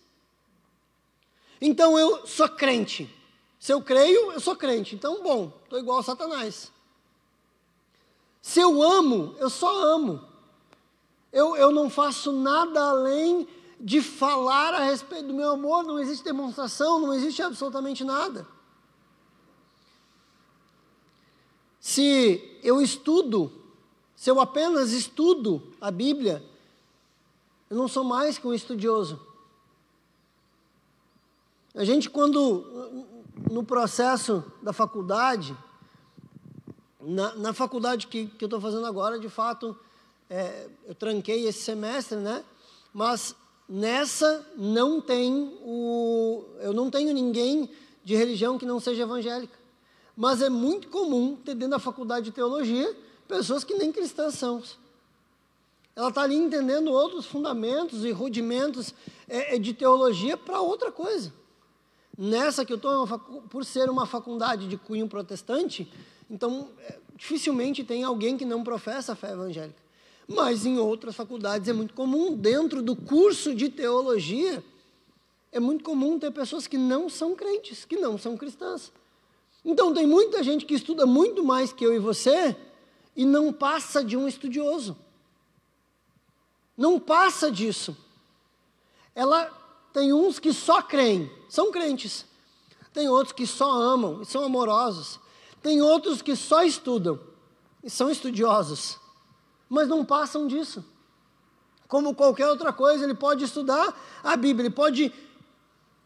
[1.61, 3.13] Então eu sou crente.
[3.59, 4.95] Se eu creio, eu sou crente.
[4.95, 6.71] Então, bom, estou igual a Satanás.
[8.43, 10.23] Se eu amo, eu só amo.
[11.33, 13.49] Eu, eu não faço nada além
[13.81, 18.47] de falar a respeito do meu amor, não existe demonstração, não existe absolutamente nada.
[21.81, 23.53] Se eu estudo,
[24.17, 26.43] se eu apenas estudo a Bíblia,
[27.69, 29.21] eu não sou mais que um estudioso.
[31.75, 32.65] A gente, quando,
[33.51, 35.55] no processo da faculdade,
[36.99, 39.77] na, na faculdade que, que eu estou fazendo agora, de fato,
[40.31, 42.43] é, eu tranquei esse semestre, né?
[42.95, 43.37] Mas
[43.69, 46.43] nessa não tem o.
[46.61, 47.69] Eu não tenho ninguém
[48.03, 49.59] de religião que não seja evangélica.
[50.17, 52.97] Mas é muito comum ter dentro da faculdade de teologia
[53.27, 54.63] pessoas que nem cristãs são.
[55.95, 58.95] Ela está ali entendendo outros fundamentos e rudimentos
[59.27, 61.33] é, é de teologia para outra coisa.
[62.19, 63.07] Nessa que eu estou,
[63.51, 65.91] por ser uma faculdade de cunho protestante,
[66.31, 69.87] então é, dificilmente tem alguém que não professa a fé evangélica.
[70.29, 74.63] Mas em outras faculdades é muito comum, dentro do curso de teologia,
[75.53, 78.93] é muito comum ter pessoas que não são crentes, que não são cristãs.
[79.65, 82.57] Então tem muita gente que estuda muito mais que eu e você
[83.17, 84.97] e não passa de um estudioso.
[86.77, 87.97] Não passa disso.
[89.15, 89.47] Ela
[89.93, 92.27] tem uns que só creem, são crentes.
[92.93, 95.19] Tem outros que só amam e são amorosos.
[95.63, 97.19] Tem outros que só estudam
[97.83, 98.99] e são estudiosos
[99.69, 100.85] mas não passam disso.
[101.89, 105.13] Como qualquer outra coisa, ele pode estudar a Bíblia, ele pode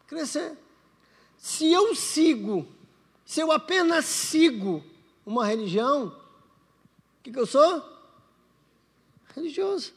[0.07, 0.57] crescer.
[1.37, 2.67] Se eu sigo,
[3.25, 4.83] se eu apenas sigo
[5.25, 6.15] uma religião,
[7.21, 7.83] que, que eu sou?
[9.35, 9.93] Religioso.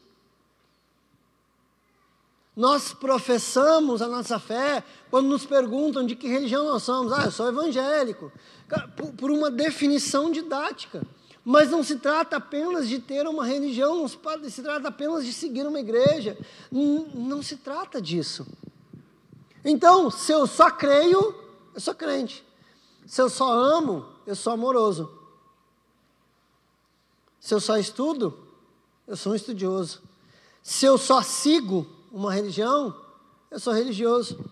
[2.56, 7.12] Nós professamos a nossa fé quando nos perguntam de que religião nós somos.
[7.12, 8.30] Ah, eu sou evangélico.
[8.96, 11.02] Por, por uma definição didática.
[11.44, 15.66] Mas não se trata apenas de ter uma religião, não se, trata apenas de seguir
[15.66, 16.38] uma igreja.
[16.70, 18.46] Não se trata disso.
[19.64, 21.34] Então, se eu só creio,
[21.74, 22.44] eu sou crente.
[23.06, 25.23] Se eu só amo, eu sou amoroso.
[27.44, 28.38] Se eu só estudo,
[29.06, 30.00] eu sou um estudioso.
[30.62, 32.98] Se eu só sigo uma religião,
[33.50, 34.50] eu sou religioso.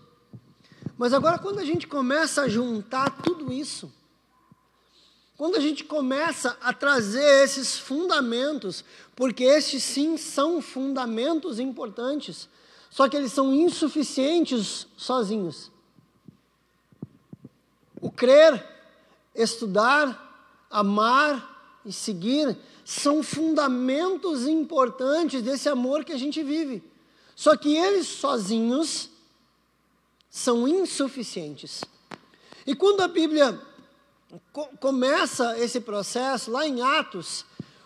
[0.95, 3.91] Mas agora, quando a gente começa a juntar tudo isso,
[5.35, 12.47] quando a gente começa a trazer esses fundamentos, porque estes sim são fundamentos importantes,
[12.91, 15.71] só que eles são insuficientes sozinhos.
[17.99, 18.63] O crer,
[19.33, 26.83] estudar, amar e seguir são fundamentos importantes desse amor que a gente vive.
[27.35, 29.09] Só que eles sozinhos
[30.29, 31.83] são insuficientes.
[32.65, 33.59] E quando a Bíblia
[34.79, 37.45] começa esse processo lá em Atos,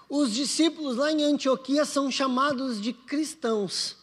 [0.09, 3.97] os discípulos lá em Antioquia são chamados de cristãos.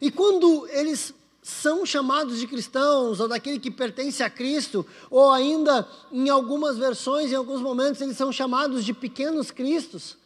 [0.00, 5.88] E quando eles são chamados de cristãos, ou daquele que pertence a Cristo, ou ainda
[6.12, 10.16] em algumas versões, em alguns momentos, eles são chamados de pequenos cristos,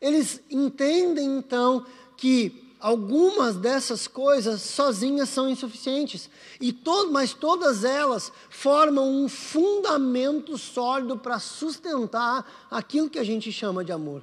[0.00, 6.28] eles entendem então que algumas dessas coisas sozinhas são insuficientes,
[6.60, 13.52] e todo, mas todas elas formam um fundamento sólido para sustentar aquilo que a gente
[13.52, 14.22] chama de amor.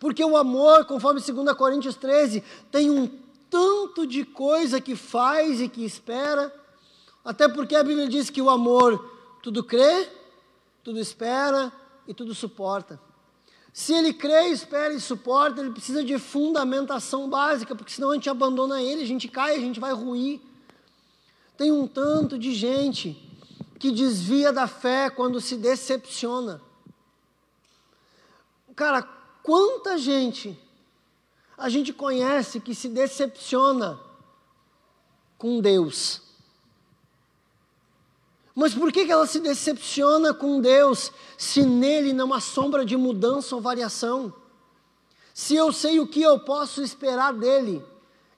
[0.00, 3.23] Porque o amor, conforme 2 Coríntios 13, tem um
[3.54, 6.52] tanto de coisa que faz e que espera,
[7.24, 10.10] até porque a Bíblia diz que o amor tudo crê,
[10.82, 11.72] tudo espera
[12.08, 12.98] e tudo suporta.
[13.72, 18.28] Se ele crê, espera e suporta, ele precisa de fundamentação básica, porque senão a gente
[18.28, 20.40] abandona ele, a gente cai, a gente vai ruir.
[21.56, 23.16] Tem um tanto de gente
[23.78, 26.60] que desvia da fé quando se decepciona.
[28.74, 29.08] Cara,
[29.44, 30.58] quanta gente
[31.56, 33.98] a gente conhece que se decepciona
[35.38, 36.22] com Deus.
[38.54, 43.54] Mas por que ela se decepciona com Deus se nele não há sombra de mudança
[43.54, 44.32] ou variação?
[45.32, 47.84] Se eu sei o que eu posso esperar dele,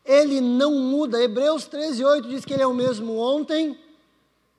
[0.04, 1.22] ele não muda.
[1.22, 3.78] Hebreus 13, 8 diz que ele é o mesmo ontem,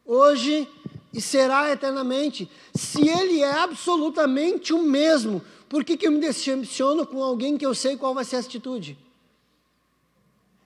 [0.06, 0.70] hoje
[1.12, 2.50] e será eternamente.
[2.76, 7.66] Se ele é absolutamente o mesmo, por que, que eu me decepciono com alguém que
[7.66, 8.98] eu sei qual vai ser a atitude?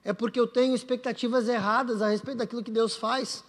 [0.04, 3.44] É porque eu tenho expectativas erradas a respeito daquilo que Deus faz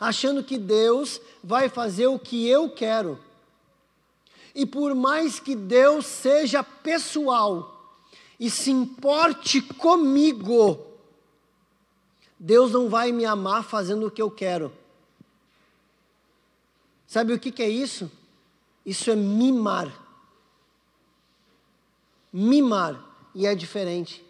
[0.00, 3.20] achando que Deus vai fazer o que eu quero.
[4.54, 8.00] E por mais que Deus seja pessoal
[8.40, 10.80] e se importe comigo,
[12.38, 14.72] Deus não vai me amar fazendo o que eu quero.
[17.06, 18.10] Sabe o que, que é isso?
[18.86, 19.92] Isso é mimar.
[22.32, 23.08] Mimar.
[23.34, 24.24] E é diferente.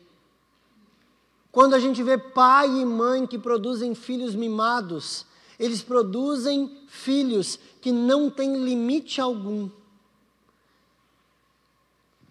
[1.51, 5.27] Quando a gente vê pai e mãe que produzem filhos mimados,
[5.59, 9.69] eles produzem filhos que não têm limite algum.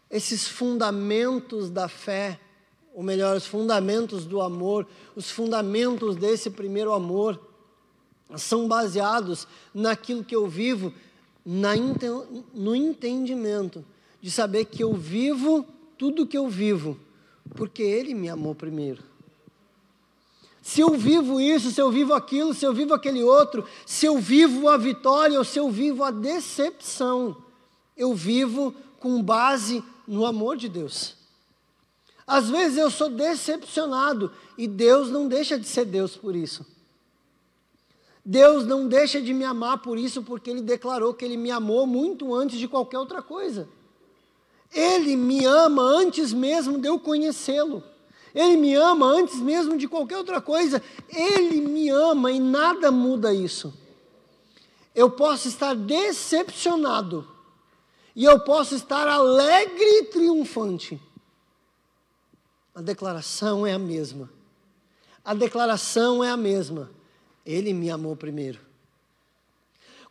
[0.10, 2.40] Esses fundamentos da fé,
[2.94, 7.40] ou melhor, os fundamentos do amor, os fundamentos desse primeiro amor,
[8.38, 10.94] são baseados naquilo que eu vivo,
[11.46, 11.72] na,
[12.54, 13.84] no entendimento
[14.22, 15.66] de saber que eu vivo
[15.98, 16.98] tudo que eu vivo,
[17.56, 19.04] porque Ele me amou primeiro.
[20.62, 24.18] Se eu vivo isso, se eu vivo aquilo, se eu vivo aquele outro, se eu
[24.18, 27.36] vivo a vitória ou se eu vivo a decepção,
[27.98, 31.16] eu vivo com base no amor de Deus.
[32.28, 36.66] Às vezes eu sou decepcionado e Deus não deixa de ser Deus por isso.
[38.24, 41.88] Deus não deixa de me amar por isso, porque Ele declarou que Ele me amou
[41.88, 43.68] muito antes de qualquer outra coisa.
[44.74, 47.84] Ele me ama antes mesmo de eu conhecê-lo.
[48.34, 50.82] Ele me ama antes mesmo de qualquer outra coisa.
[51.10, 53.74] Ele me ama e nada muda isso.
[54.94, 57.28] Eu posso estar decepcionado
[58.16, 61.02] e eu posso estar alegre e triunfante.
[62.76, 64.30] A declaração é a mesma.
[65.24, 66.90] A declaração é a mesma.
[67.46, 68.69] Ele me amou primeiro.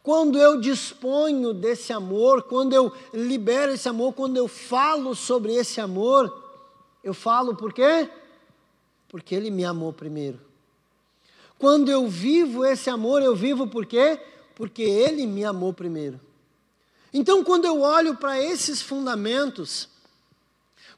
[0.02, 5.80] Quando eu disponho desse amor, quando eu libero esse amor, quando eu falo sobre esse
[5.80, 6.34] amor,
[7.02, 8.08] eu falo por quê?
[9.08, 10.40] Porque Ele me amou primeiro.
[11.58, 14.20] Quando eu vivo esse amor, eu vivo por quê?
[14.54, 16.20] Porque Ele me amou primeiro.
[17.12, 19.88] Então, quando eu olho para esses fundamentos,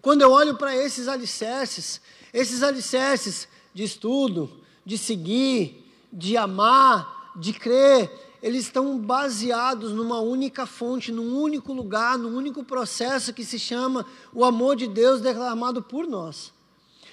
[0.02, 2.00] quando eu olho para esses alicerces,
[2.32, 4.50] esses alicerces de estudo,
[4.84, 8.10] de seguir, de amar, de crer,
[8.42, 14.06] eles estão baseados numa única fonte, num único lugar, num único processo que se chama
[14.32, 16.52] o amor de Deus derramado por nós.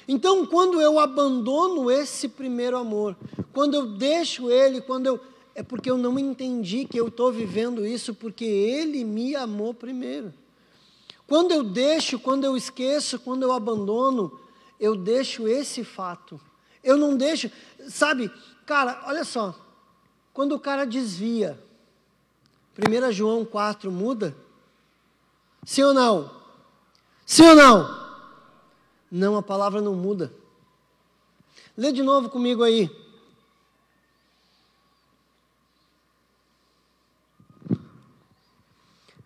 [0.08, 3.16] Então, quando eu abandono esse primeiro amor,
[3.52, 5.20] quando eu deixo ele, quando eu
[5.58, 10.32] é porque eu não entendi que eu estou vivendo isso porque ele me amou primeiro.
[11.26, 14.40] Quando eu deixo, quando eu esqueço, quando eu abandono,
[14.80, 16.40] eu deixo esse fato.
[16.84, 17.50] Eu não deixo,
[17.90, 18.32] sabe,
[18.68, 19.56] cara, olha só,
[20.38, 21.60] quando o cara desvia,
[22.78, 24.38] 1 João 4 muda?
[25.66, 26.30] Sim ou não?
[27.26, 28.08] Sim ou não?
[29.10, 30.32] Não, a palavra não muda.
[31.76, 32.88] Lê de novo comigo aí.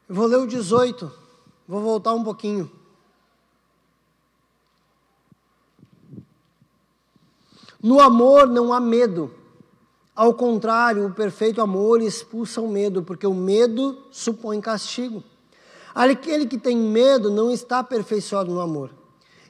[0.08, 1.12] Eu vou ler o 18.
[1.68, 2.72] Vou voltar um pouquinho.
[7.84, 9.41] No amor não há medo.
[10.22, 15.24] Ao contrário, o perfeito amor expulsa o medo, porque o medo supõe castigo.
[15.96, 18.92] Aquele que tem medo não está aperfeiçoado no amor.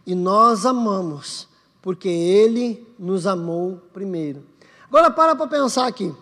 [0.07, 1.45] E nós amamos,
[1.82, 4.45] porque ele nos amou primeiro.
[4.88, 6.15] Agora para para pensar aqui.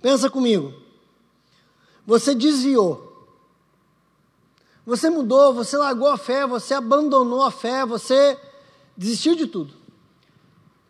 [0.00, 0.72] Pensa comigo.
[2.06, 3.28] Você desviou.
[4.86, 8.38] Você mudou, você largou a fé, você abandonou a fé, você
[8.96, 9.74] desistiu de tudo.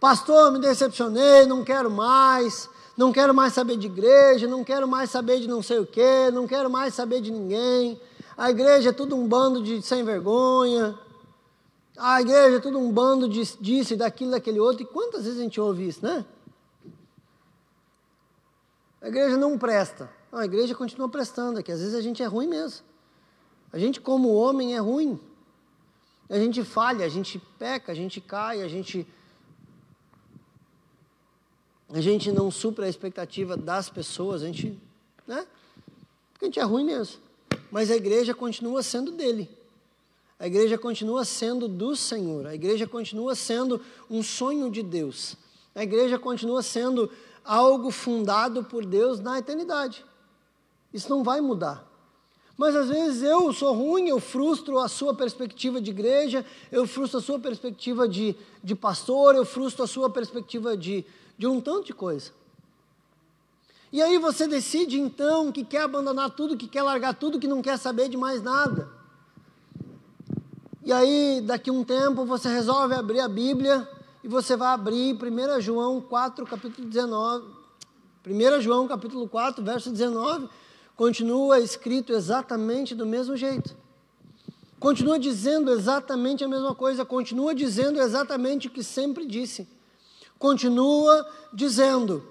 [0.00, 5.10] Pastor, me decepcionei, não quero mais, não quero mais saber de igreja, não quero mais
[5.10, 8.00] saber de não sei o quê, não quero mais saber de ninguém.
[8.36, 10.98] A igreja é tudo um bando de sem vergonha.
[11.98, 14.82] A igreja é tudo um bando de, disso e daquilo, daquele outro.
[14.82, 16.24] E quantas vezes a gente ouve isso, né?
[19.02, 20.10] A igreja não presta.
[20.32, 22.86] Não, a igreja continua prestando, é que às vezes a gente é ruim mesmo.
[23.70, 25.20] A gente, como homem, é ruim.
[26.30, 29.06] A gente falha, a gente peca, a gente cai, a gente.
[31.92, 34.78] A gente não supra a expectativa das pessoas, a gente.
[35.26, 35.46] Né?
[36.32, 37.20] Porque a gente é ruim mesmo.
[37.70, 39.48] Mas a igreja continua sendo dele.
[40.38, 42.46] A igreja continua sendo do Senhor.
[42.46, 45.36] A igreja continua sendo um sonho de Deus.
[45.74, 47.10] A igreja continua sendo
[47.44, 50.04] algo fundado por Deus na eternidade.
[50.92, 51.86] Isso não vai mudar.
[52.56, 57.18] Mas às vezes eu sou ruim, eu frustro a sua perspectiva de igreja, eu frustro
[57.18, 61.04] a sua perspectiva de, de pastor, eu frustro a sua perspectiva de,
[61.40, 62.32] de um tanto de coisa.
[63.90, 67.62] E aí você decide então que quer abandonar tudo, que quer largar tudo, que não
[67.62, 68.90] quer saber de mais nada.
[70.84, 73.88] E aí, daqui um tempo, você resolve abrir a Bíblia
[74.22, 77.46] e você vai abrir 1 João 4, capítulo 19.
[78.26, 80.46] 1 João capítulo 4, verso 19,
[80.94, 83.74] continua escrito exatamente do mesmo jeito.
[84.78, 89.79] Continua dizendo exatamente a mesma coisa, continua dizendo exatamente o que sempre disse.
[90.40, 92.24] Continua dizendo: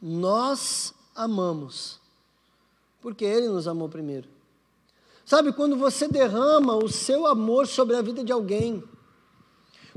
[0.00, 1.98] Nós amamos,
[3.00, 4.28] porque Ele nos amou primeiro.
[5.24, 8.84] Sabe, quando você derrama o seu amor sobre a vida de alguém,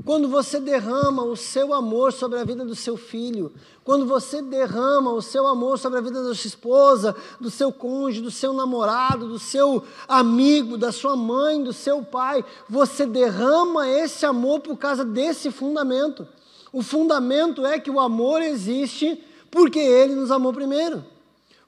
[0.02, 3.52] quando você derrama o seu amor sobre a vida do seu filho,
[3.84, 8.22] quando você derrama o seu amor sobre a vida da sua esposa, do seu cônjuge,
[8.22, 14.24] do seu namorado, do seu amigo, da sua mãe, do seu pai, você derrama esse
[14.24, 16.26] amor por causa desse fundamento.
[16.72, 21.04] O fundamento é que o amor existe porque ele nos amou primeiro.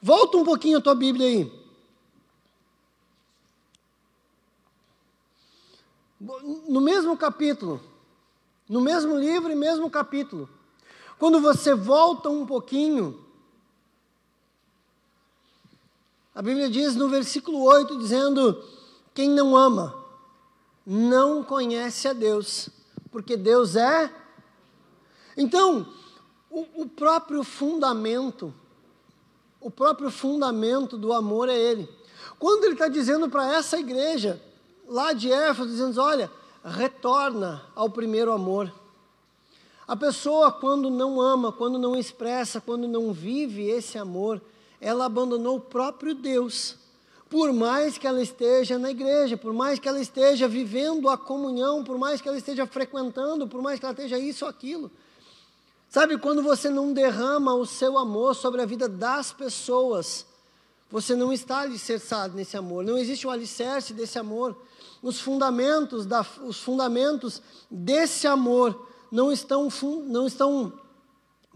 [0.00, 1.64] Volta um pouquinho a tua Bíblia aí.
[6.68, 7.80] No mesmo capítulo,
[8.68, 10.48] no mesmo livro e mesmo capítulo.
[11.18, 13.22] Quando você volta um pouquinho,
[16.34, 18.64] a Bíblia diz no versículo 8, dizendo:
[19.12, 19.94] Quem não ama,
[20.86, 22.68] não conhece a Deus,
[23.11, 24.24] porque Deus é.
[25.37, 25.87] Então,
[26.51, 28.55] o, o próprio fundamento,
[29.61, 31.89] o próprio fundamento do amor é Ele.
[32.39, 34.41] Quando Ele está dizendo para essa igreja,
[34.87, 36.30] lá de Éfeso, dizendo: Olha,
[36.64, 38.72] retorna ao primeiro amor.
[39.87, 44.41] A pessoa, quando não ama, quando não expressa, quando não vive esse amor,
[44.80, 46.76] ela abandonou o próprio Deus.
[47.28, 51.82] Por mais que ela esteja na igreja, por mais que ela esteja vivendo a comunhão,
[51.82, 54.91] por mais que ela esteja frequentando, por mais que ela esteja isso ou aquilo.
[55.95, 60.26] Sabe, quando você não derrama o seu amor sobre a vida das pessoas,
[60.90, 64.57] você não está alicerçado nesse amor, não existe o alicerce desse amor
[65.01, 67.40] os fundamentos, da, os fundamentos
[67.70, 69.68] desse amor não estão,
[70.05, 70.72] não estão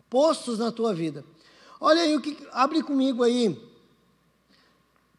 [0.09, 1.24] postos na tua vida.
[1.80, 3.61] Olha aí o que abre comigo aí.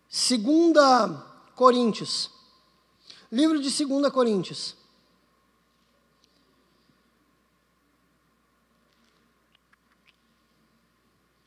[0.08, 1.10] Segunda
[1.58, 2.32] Coríntios.
[3.30, 4.79] Livro de Segunda Coríntios.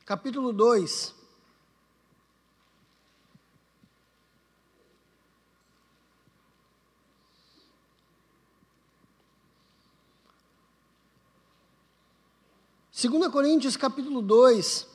[0.05, 1.15] Capítulo 2.
[12.91, 14.85] Segunda Coríntios capítulo 2.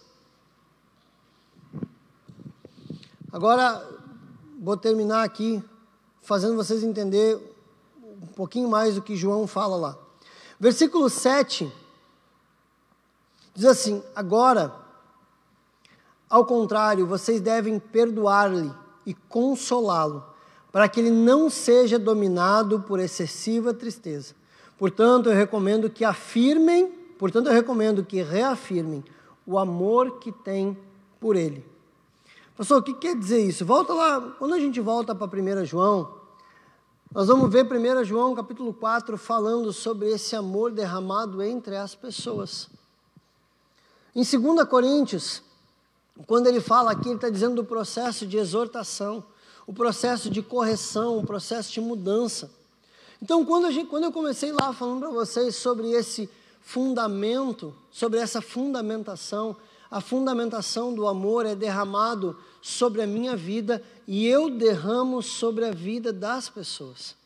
[3.32, 3.82] Agora
[4.60, 5.64] vou terminar aqui
[6.20, 7.36] fazendo vocês entender
[7.96, 9.98] um pouquinho mais do que João fala lá.
[10.60, 11.72] Versículo 7
[13.54, 14.87] diz assim: Agora,
[16.28, 18.72] ao contrário, vocês devem perdoar-lhe
[19.06, 20.24] e consolá-lo,
[20.70, 24.34] para que ele não seja dominado por excessiva tristeza.
[24.76, 29.04] Portanto, eu recomendo que afirmem Portanto, eu recomendo que reafirmem
[29.44, 30.78] o amor que tem
[31.18, 31.66] por ele.
[32.56, 33.66] Pastor, o que quer dizer isso?
[33.66, 36.16] Volta lá, quando a gente volta para 1 João,
[37.12, 42.68] nós vamos ver 1 João capítulo 4 falando sobre esse amor derramado entre as pessoas.
[44.14, 45.42] Em 2 Coríntios,
[46.26, 49.24] quando ele fala aqui, ele está dizendo do processo de exortação,
[49.66, 52.50] o processo de correção, o processo de mudança.
[53.22, 56.28] Então, quando, gente, quando eu comecei lá falando para vocês sobre esse
[56.68, 59.56] fundamento, sobre essa fundamentação.
[59.90, 65.70] A fundamentação do amor é derramado sobre a minha vida e eu derramo sobre a
[65.70, 67.16] vida das pessoas.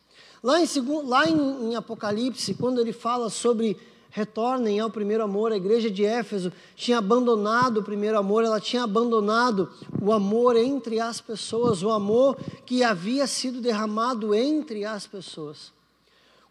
[0.41, 0.67] Lá em,
[1.03, 3.77] lá em, em Apocalipse, quando ele fala sobre
[4.13, 5.51] retornem ao primeiro amor.
[5.51, 9.69] A igreja de Éfeso tinha abandonado o primeiro amor, ela tinha abandonado
[10.01, 15.73] o amor entre as pessoas, o amor que havia sido derramado entre as pessoas.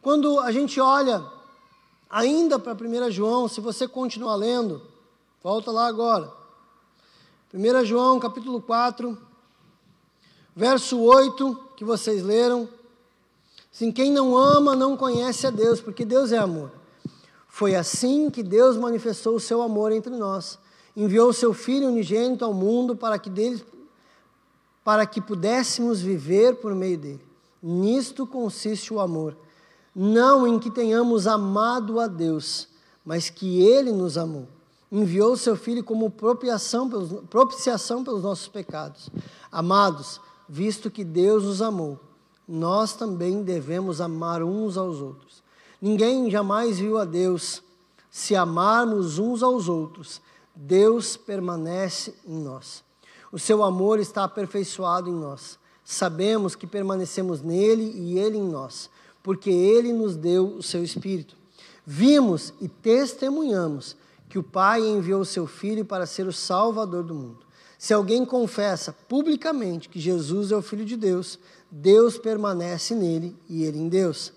[0.02, 1.24] Quando a gente olha
[2.12, 4.82] Ainda para 1 João, se você continuar lendo,
[5.42, 6.30] volta lá agora.
[7.54, 9.16] 1 João capítulo 4,
[10.54, 12.68] Verso 8, que vocês leram.
[13.72, 16.70] Assim, quem não ama não conhece a Deus, porque Deus é amor.
[17.53, 20.59] Foi assim que Deus manifestou o seu amor entre nós.
[20.96, 23.62] Enviou o seu Filho unigênito ao mundo para que, dele,
[24.82, 27.20] para que pudéssemos viver por meio dele.
[27.62, 29.36] Nisto consiste o amor.
[29.94, 32.68] Não em que tenhamos amado a Deus,
[33.05, 34.48] mas que ele nos amou.
[34.90, 39.11] Enviou seu Filho como propiciação pelos, propiciação pelos nossos pecados.
[39.53, 42.00] Amados, visto que Deus nos amou,
[42.48, 45.41] nós também devemos amar uns aos outros.
[45.83, 47.61] Ninguém jamais viu a Deus.
[48.09, 50.22] Se amarmos uns aos outros,
[50.55, 52.85] Deus permanece em nós.
[53.33, 55.59] O seu amor está aperfeiçoado em nós.
[55.85, 58.89] Sabemos que permanecemos nele e ele em nós,
[59.24, 61.37] porque ele nos deu o seu Espírito.
[61.85, 63.97] Vimos e testemunhamos
[64.28, 67.45] que o Pai enviou o seu Filho para ser o Salvador do mundo.
[67.76, 73.64] Se alguém confessa publicamente que Jesus é o Filho de Deus, Deus permanece nele e
[73.64, 74.33] ele em Deus.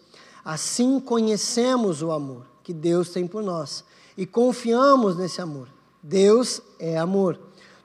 [0.45, 3.83] Assim conhecemos o amor que Deus tem por nós
[4.15, 5.67] e confiamos nesse amor.
[6.03, 7.39] Deus é amor.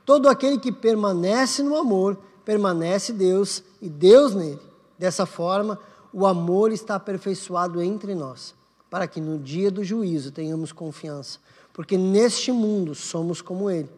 [0.05, 4.61] Todo aquele que permanece no amor, permanece Deus e Deus nele.
[4.99, 5.79] Dessa forma,
[6.13, 8.55] o amor está aperfeiçoado entre nós,
[8.91, 11.39] para que no dia do juízo tenhamos confiança,
[11.73, 13.89] porque neste mundo somos como ele.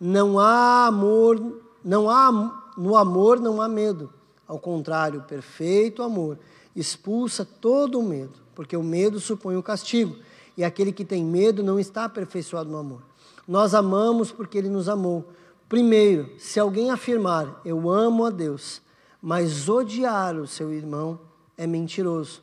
[0.00, 2.32] Não há amor, não há
[2.76, 4.10] no amor não há medo.
[4.46, 6.38] Ao contrário, o perfeito amor
[6.78, 10.16] expulsa todo o medo, porque o medo supõe o castigo,
[10.56, 13.02] e aquele que tem medo não está aperfeiçoado no amor.
[13.46, 15.32] Nós amamos porque ele nos amou.
[15.68, 18.82] Primeiro, se alguém afirmar eu amo a Deus,
[19.20, 21.18] mas odiar o seu irmão
[21.56, 22.42] é mentiroso.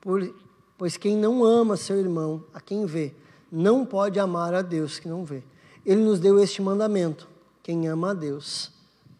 [0.00, 0.34] Por,
[0.76, 3.14] pois quem não ama seu irmão, a quem vê,
[3.50, 5.42] não pode amar a Deus que não vê
[5.88, 7.26] ele nos deu este mandamento:
[7.62, 8.70] quem ama a Deus,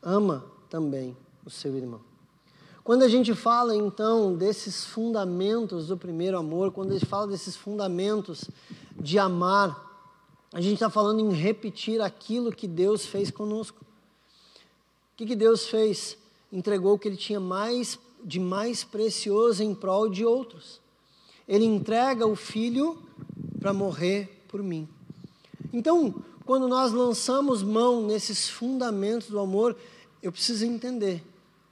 [0.02, 2.07] ama também o seu irmão.
[2.88, 7.54] Quando a gente fala então desses fundamentos do primeiro amor, quando a gente fala desses
[7.54, 8.48] fundamentos
[8.98, 10.08] de amar,
[10.54, 13.82] a gente está falando em repetir aquilo que Deus fez conosco.
[13.82, 16.16] O que, que Deus fez?
[16.50, 20.80] Entregou o que Ele tinha mais de mais precioso em prol de outros.
[21.46, 23.02] Ele entrega o Filho
[23.60, 24.88] para morrer por mim.
[25.74, 26.14] Então,
[26.46, 29.76] quando nós lançamos mão nesses fundamentos do amor,
[30.22, 31.22] eu preciso entender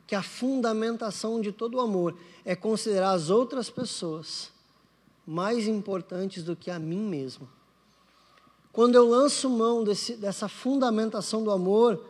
[0.07, 4.51] que a fundamentação de todo o amor é considerar as outras pessoas
[5.27, 7.49] mais importantes do que a mim mesmo.
[8.73, 12.01] Quando eu lanço mão desse, dessa fundamentação do amor,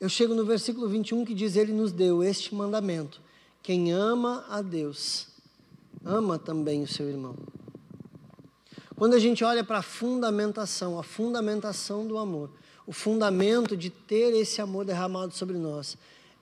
[0.00, 3.20] eu chego no versículo 21 que diz: Ele nos deu este mandamento:
[3.62, 5.26] quem ama a Deus,
[6.04, 7.36] ama também o seu irmão.
[8.96, 12.50] Quando a gente olha para a fundamentação, a fundamentação do amor,
[12.86, 15.98] o fundamento de ter esse amor derramado sobre nós,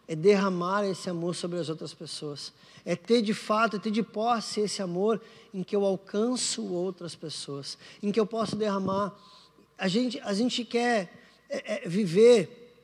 [0.07, 2.53] é derramar esse amor sobre as outras pessoas.
[2.84, 5.20] É ter de fato, é ter de posse esse amor
[5.55, 9.16] em que eu alcanço outras pessoas, em que eu posso derramar.
[9.78, 11.12] A gente, a gente quer
[11.48, 12.74] é, é, viver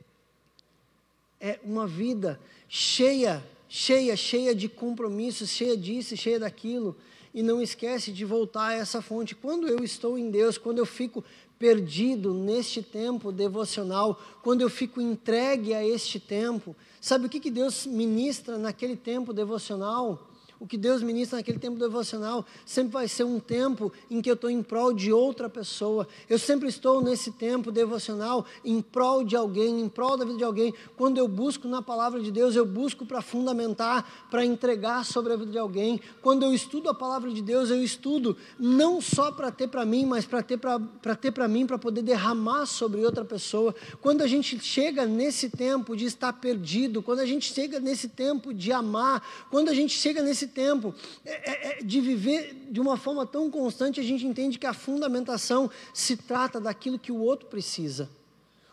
[1.40, 6.96] é, uma vida cheia, cheia, cheia de compromissos, cheia disso, cheia daquilo
[7.34, 9.34] e não esquece de voltar a essa fonte.
[9.34, 11.24] Quando eu estou em Deus, quando eu fico
[11.58, 17.50] perdido neste tempo devocional, quando eu fico entregue a este tempo, sabe o que, que
[17.50, 20.27] Deus ministra naquele tempo devocional?
[20.60, 24.34] O que Deus ministra naquele tempo devocional sempre vai ser um tempo em que eu
[24.34, 26.08] estou em prol de outra pessoa.
[26.28, 30.44] Eu sempre estou nesse tempo devocional em prol de alguém, em prol da vida de
[30.44, 30.74] alguém.
[30.96, 35.36] Quando eu busco na palavra de Deus, eu busco para fundamentar, para entregar sobre a
[35.36, 36.00] vida de alguém.
[36.20, 40.04] Quando eu estudo a palavra de Deus, eu estudo não só para ter para mim,
[40.06, 43.74] mas para ter para mim, para poder derramar sobre outra pessoa.
[44.00, 48.52] Quando a gente chega nesse tempo de estar perdido, quando a gente chega nesse tempo
[48.52, 50.94] de amar, quando a gente chega nesse tempo
[51.24, 54.74] é, é, é, de viver de uma forma tão constante, a gente entende que a
[54.74, 58.08] fundamentação se trata daquilo que o outro precisa.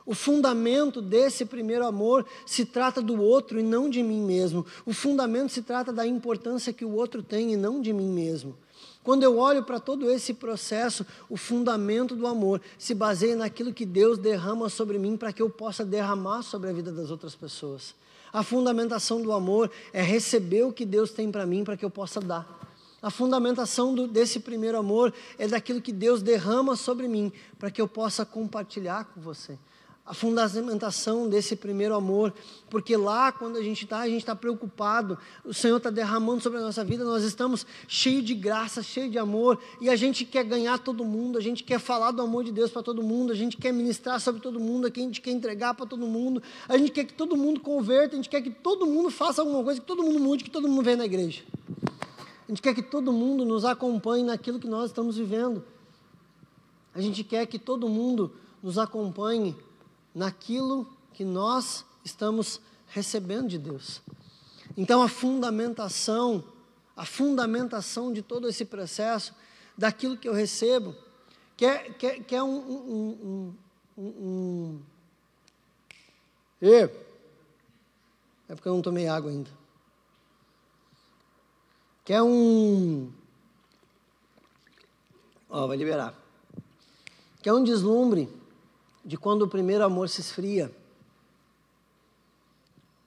[0.05, 4.65] O fundamento desse primeiro amor se trata do outro e não de mim mesmo.
[4.85, 8.55] O fundamento se trata da importância que o outro tem e não de mim mesmo.
[9.03, 13.85] Quando eu olho para todo esse processo, o fundamento do amor se baseia naquilo que
[13.85, 17.93] Deus derrama sobre mim para que eu possa derramar sobre a vida das outras pessoas.
[18.35, 21.89] A fundamentação do amor é receber o que Deus tem para mim para que eu
[21.89, 22.45] possa dar.
[23.01, 27.81] A fundamentação do, desse primeiro amor é daquilo que Deus derrama sobre mim para que
[27.81, 29.57] eu possa compartilhar com você.
[30.05, 32.31] A fundamentação desse primeiro amor,
[32.69, 36.59] porque lá quando a gente está, a gente está preocupado, o Senhor está derramando sobre
[36.59, 40.43] a nossa vida, nós estamos cheios de graça, cheios de amor, e a gente quer
[40.43, 43.35] ganhar todo mundo, a gente quer falar do amor de Deus para todo mundo, a
[43.35, 46.91] gente quer ministrar sobre todo mundo, a gente quer entregar para todo mundo, a gente
[46.91, 49.87] quer que todo mundo converta, a gente quer que todo mundo faça alguma coisa, que
[49.87, 51.41] todo mundo mude, que todo mundo venha na igreja.
[52.47, 55.63] A gente quer que todo mundo nos acompanhe naquilo que nós estamos vivendo.
[56.93, 58.31] A gente quer que todo mundo
[58.61, 59.55] nos acompanhe
[60.15, 64.01] naquilo que nós estamos recebendo de Deus.
[64.77, 66.43] Então a fundamentação,
[66.95, 69.35] a fundamentação de todo esse processo,
[69.77, 70.95] daquilo que eu recebo,
[71.57, 73.55] que é, que é, que é um, um,
[73.97, 74.81] um, um,
[76.61, 76.89] E,
[78.47, 79.49] é porque eu não tomei água ainda.
[82.05, 83.11] Que é um.
[85.49, 86.13] Ó, vai liberar.
[87.41, 88.29] Que é um deslumbre
[89.05, 90.75] de quando o primeiro amor se esfria,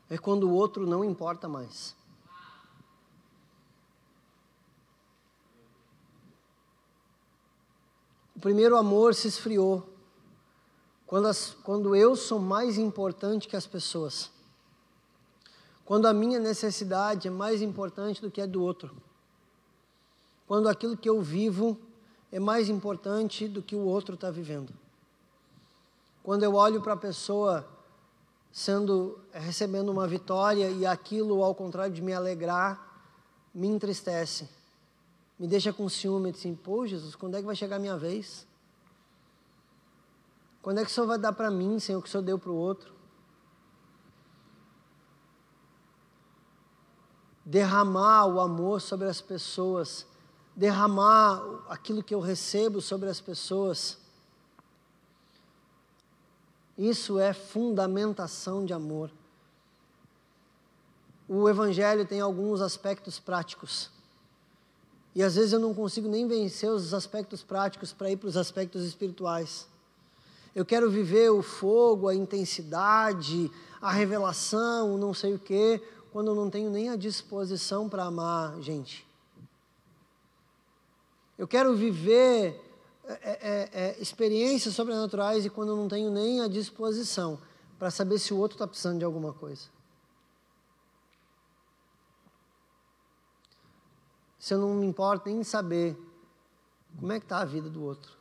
[0.08, 1.96] é quando o outro não importa mais.
[8.36, 9.92] O primeiro amor se esfriou
[11.04, 14.30] quando, as, quando eu sou mais importante que as pessoas.
[15.84, 18.94] Quando a minha necessidade é mais importante do que a do outro.
[20.46, 21.76] Quando aquilo que eu vivo
[22.30, 24.72] é mais importante do que o outro está vivendo.
[26.28, 27.66] Quando eu olho para a pessoa
[28.52, 33.02] sendo recebendo uma vitória e aquilo, ao contrário de me alegrar,
[33.54, 34.46] me entristece.
[35.38, 38.46] Me deixa com ciúme, assim, pô, Jesus, quando é que vai chegar a minha vez?
[40.60, 42.38] Quando é que o Senhor vai dar para mim, Senhor, o que o Senhor deu
[42.38, 42.92] para o outro?
[47.42, 50.06] Derramar o amor sobre as pessoas,
[50.54, 54.07] derramar aquilo que eu recebo sobre as pessoas.
[56.78, 59.10] Isso é fundamentação de amor.
[61.28, 63.90] O Evangelho tem alguns aspectos práticos.
[65.12, 68.36] E às vezes eu não consigo nem vencer os aspectos práticos para ir para os
[68.36, 69.66] aspectos espirituais.
[70.54, 73.50] Eu quero viver o fogo, a intensidade,
[73.80, 78.60] a revelação, não sei o quê, quando eu não tenho nem a disposição para amar
[78.60, 79.04] gente.
[81.36, 82.67] Eu quero viver
[83.08, 87.40] é, é, é, experiências sobrenaturais e quando eu não tenho nem a disposição
[87.78, 89.68] para saber se o outro está precisando de alguma coisa.
[94.38, 95.96] Se eu não me importo nem em saber
[96.98, 98.12] como é que está a vida do outro.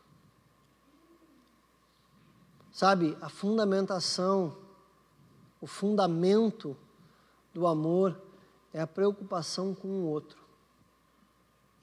[2.72, 4.58] Sabe, a fundamentação,
[5.60, 6.78] o fundamento
[7.54, 8.22] do amor
[8.74, 10.40] é a preocupação com o outro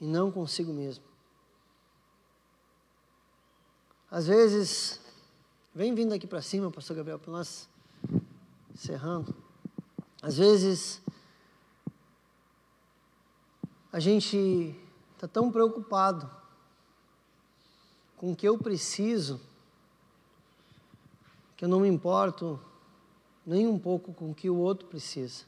[0.01, 1.14] e não consigo mesmo.
[4.15, 5.01] Às vezes,
[5.75, 7.69] vem vindo aqui para cima, pastor Gabriel, para nós
[8.73, 9.35] encerrando.
[10.23, 11.03] Às vezes,
[13.93, 14.73] a gente
[15.17, 16.31] está tão preocupado
[18.17, 19.41] com o que eu preciso,
[21.57, 22.61] que eu não me importo
[23.45, 25.43] nem um pouco com o que o outro precisa.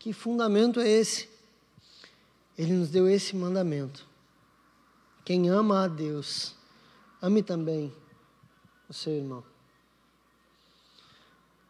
[0.00, 1.30] Que fundamento é esse?
[2.58, 4.04] Ele nos deu esse mandamento.
[5.24, 6.55] Quem ama a Deus,
[7.26, 7.92] ame também
[8.88, 9.42] o seu irmão.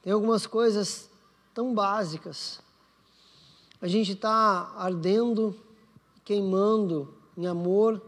[0.03, 1.11] Tem algumas coisas
[1.55, 2.61] tão básicas.
[3.81, 5.59] A gente está ardendo,
[6.25, 8.01] queimando em amor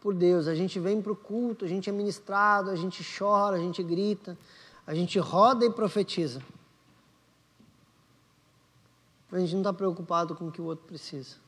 [0.00, 0.46] por Deus.
[0.46, 3.82] A gente vem para o culto, a gente é ministrado, a gente chora, a gente
[3.82, 4.38] grita,
[4.86, 6.40] a gente roda e profetiza.
[9.32, 11.43] A gente não está preocupado com o que o outro precisa.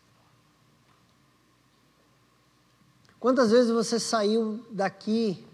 [3.18, 5.44] Quantas vezes você saiu daqui,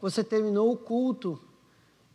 [0.00, 1.38] você terminou o culto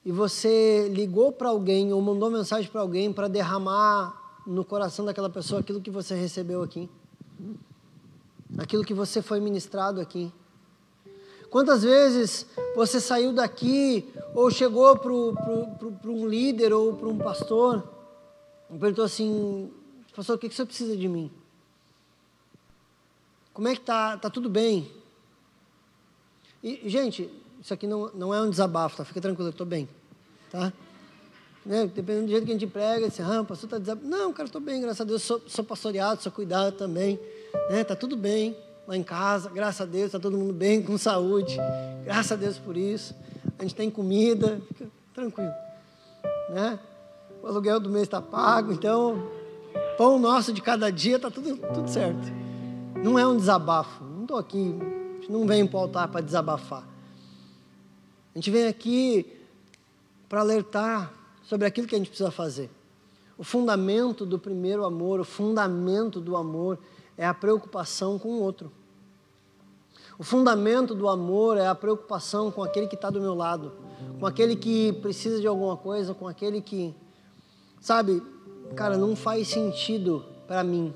[0.05, 5.29] e você ligou para alguém ou mandou mensagem para alguém para derramar no coração daquela
[5.29, 6.89] pessoa aquilo que você recebeu aqui,
[8.57, 10.31] aquilo que você foi ministrado aqui?
[11.49, 17.87] Quantas vezes você saiu daqui ou chegou para um líder ou para um pastor
[18.71, 19.71] e perguntou assim:
[20.15, 21.31] Pastor, o que, você precisa de mim?
[23.53, 24.17] Como é que tá?
[24.17, 24.91] Tá tudo bem?
[26.63, 27.29] E, gente,
[27.61, 29.05] isso aqui não, não é um desabafo, tá?
[29.05, 29.87] Fica tranquilo, eu estou bem,
[30.51, 30.73] tá?
[31.65, 31.85] Né?
[31.93, 34.09] Dependendo do jeito que a gente prega, assim, ah, pastor está desabafando.
[34.09, 37.19] Não, cara, estou bem, graças a Deus, sou, sou pastoreado, sou cuidado também,
[37.69, 37.83] né?
[37.83, 41.57] Tá tudo bem lá em casa, graças a Deus, está todo mundo bem, com saúde,
[42.03, 43.15] graças a Deus por isso.
[43.59, 45.53] A gente tem comida, fica tranquilo,
[46.49, 46.79] né?
[47.41, 49.29] O aluguel do mês está pago, então,
[49.97, 52.42] pão nosso de cada dia, está tudo, tudo certo.
[53.03, 54.01] Não é um desabafo.
[54.05, 54.73] Não estou aqui,
[55.29, 56.87] não venho para o altar para desabafar.
[58.33, 59.29] A gente vem aqui
[60.29, 62.71] para alertar sobre aquilo que a gente precisa fazer.
[63.37, 66.79] O fundamento do primeiro amor, o fundamento do amor
[67.17, 68.71] é a preocupação com o outro.
[70.17, 73.73] O fundamento do amor é a preocupação com aquele que está do meu lado,
[74.17, 76.95] com aquele que precisa de alguma coisa, com aquele que.
[77.81, 78.23] Sabe,
[78.75, 80.93] cara, não faz sentido para mim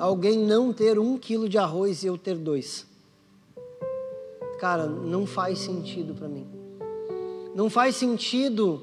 [0.00, 2.86] alguém não ter um quilo de arroz e eu ter dois.
[4.58, 6.46] Cara, não faz sentido para mim.
[7.54, 8.82] Não faz sentido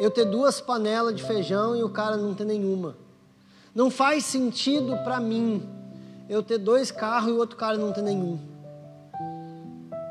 [0.00, 2.96] eu ter duas panelas de feijão e o cara não ter nenhuma.
[3.74, 5.62] Não faz sentido para mim
[6.28, 8.38] eu ter dois carros e o outro cara não ter nenhum.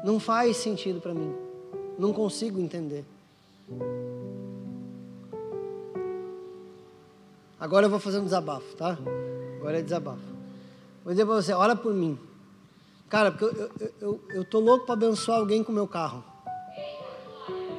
[0.04, 1.34] Não faz sentido para mim.
[1.98, 3.04] Não consigo entender.
[7.60, 8.98] Agora eu vou fazer um desabafo, tá?
[9.60, 10.22] Agora é desabafo.
[11.04, 12.18] Vou dizer para você, ora por mim.
[13.10, 16.24] Cara, porque eu, eu, eu, eu tô louco para abençoar alguém com o meu carro.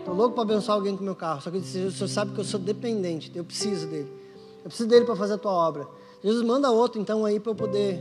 [0.04, 1.40] Tô louco para abençoar alguém com o meu carro.
[1.40, 4.12] Só que o senhor sabe que eu sou dependente, eu preciso dele.
[4.58, 5.88] Eu preciso dele para fazer a tua obra.
[6.22, 7.98] Jesus, manda outro então aí para eu poder.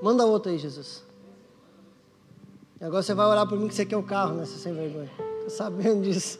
[0.00, 1.04] Manda outro aí, Jesus.
[2.80, 4.46] E agora você vai orar por mim que você quer o carro, né?
[4.46, 5.10] Você sem vergonha.
[5.44, 6.38] Tô sabendo disso.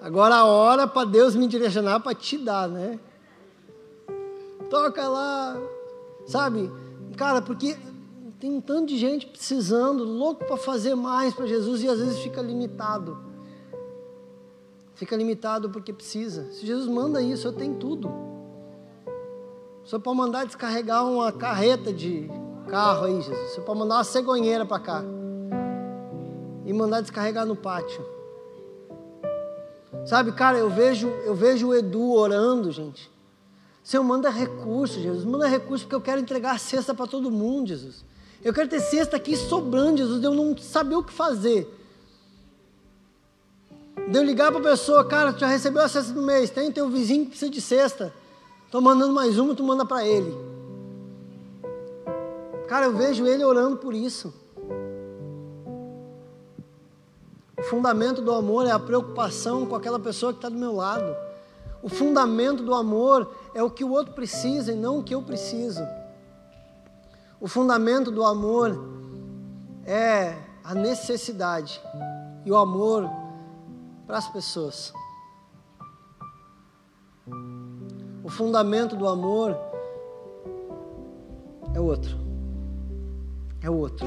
[0.00, 3.00] Agora a hora para Deus me direcionar para te dar, né?
[4.70, 5.60] Toca lá,
[6.26, 6.70] sabe?
[7.16, 7.76] Cara, porque
[8.40, 12.18] tem um tanto de gente precisando, louco para fazer mais para Jesus e às vezes
[12.18, 13.16] fica limitado.
[14.94, 16.50] Fica limitado porque precisa.
[16.52, 18.10] Se Jesus manda isso, eu tenho tudo.
[19.84, 22.30] Só para mandar descarregar uma carreta de
[22.68, 23.50] carro aí, Jesus.
[23.50, 25.04] Só para mandar uma cegonheira para cá.
[26.64, 28.04] E mandar descarregar no pátio.
[30.06, 33.10] Sabe, cara, eu vejo, eu vejo o Edu orando, gente.
[33.84, 35.26] Senhor, manda recurso, Jesus.
[35.26, 38.02] Manda recurso porque eu quero entregar a cesta para todo mundo, Jesus.
[38.42, 40.24] Eu quero ter cesta aqui sobrando, Jesus.
[40.24, 41.68] Eu não saber o que fazer.
[44.08, 46.72] De eu ligar para a pessoa, cara, tu já recebeu a cesta do mês, tem
[46.72, 48.12] teu vizinho que precisa de cesta.
[48.64, 50.34] Estou mandando mais uma, tu manda para ele.
[52.66, 54.32] Cara, eu vejo ele orando por isso.
[57.58, 61.14] O fundamento do amor é a preocupação com aquela pessoa que está do meu lado.
[61.84, 65.20] O fundamento do amor é o que o outro precisa e não o que eu
[65.20, 65.86] preciso.
[67.38, 68.74] O fundamento do amor
[69.84, 71.78] é a necessidade
[72.42, 73.06] e o amor
[74.06, 74.94] para as pessoas.
[78.24, 79.54] O fundamento do amor
[81.74, 82.16] é outro.
[83.60, 84.06] É outro.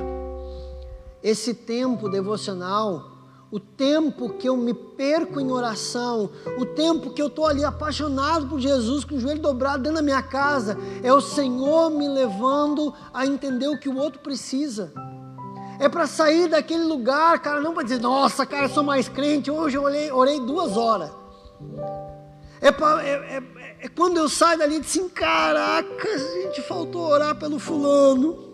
[1.22, 3.17] Esse tempo devocional
[3.50, 8.48] o tempo que eu me perco em oração, o tempo que eu estou ali apaixonado
[8.48, 12.94] por Jesus, com o joelho dobrado dentro da minha casa, é o Senhor me levando
[13.14, 14.92] a entender o que o outro precisa.
[15.80, 19.50] É para sair daquele lugar, cara, não para dizer, nossa, cara, eu sou mais crente,
[19.50, 21.12] hoje eu orei, orei duas horas.
[22.60, 23.44] É, pra, é, é,
[23.82, 28.47] é, quando eu saio dali e digo assim, caraca, gente faltou orar pelo fulano.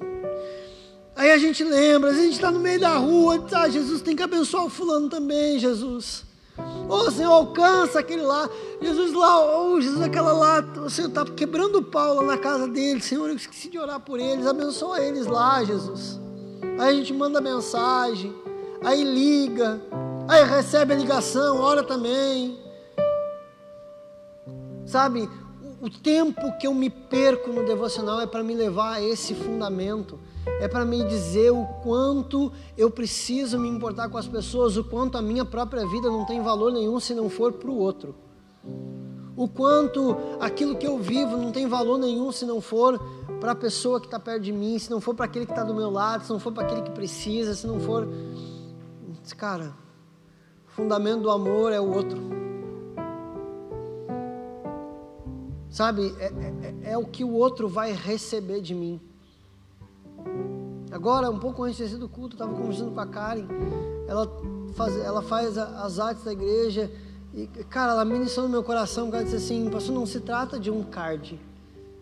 [1.16, 4.24] Aí a gente lembra, a gente está no meio da rua, ah, Jesus tem que
[4.24, 6.26] abençoar o fulano também, Jesus.
[6.58, 8.50] Ô oh, Senhor, alcança aquele lá.
[8.82, 12.68] Jesus lá, ô oh, Jesus, aquela lá, você está quebrando o pau lá na casa
[12.68, 13.06] deles.
[13.06, 16.20] Senhor, eu esqueci de orar por eles, abençoa eles lá, Jesus.
[16.80, 18.34] Aí a gente manda mensagem,
[18.84, 19.82] aí liga,
[20.28, 22.60] aí recebe a ligação, ora também.
[24.86, 25.30] Sabe,
[25.82, 29.36] o, o tempo que eu me perco no devocional é para me levar a esse
[29.36, 34.84] fundamento é para me dizer o quanto eu preciso me importar com as pessoas, o
[34.84, 38.16] quanto a minha própria vida não tem valor nenhum se não for para o outro.
[39.36, 43.00] O quanto aquilo que eu vivo não tem valor nenhum se não for
[43.40, 45.64] para a pessoa que está perto de mim, se não for para aquele que está
[45.64, 48.08] do meu lado, se não for para aquele que precisa, se não for.
[49.38, 49.74] Cara,
[50.68, 52.22] o fundamento do amor é o outro.
[55.70, 59.02] Sabe, é, é, é o que o outro vai receber de mim.
[60.92, 63.48] Agora, um pouco antes do culto, eu estava conversando com a Karen.
[64.08, 64.30] Ela
[64.76, 66.92] faz, ela faz as artes da igreja.
[67.34, 69.08] E, cara, ela ministrou no meu coração.
[69.08, 71.40] Ela disse assim: Pastor, não se trata de um card.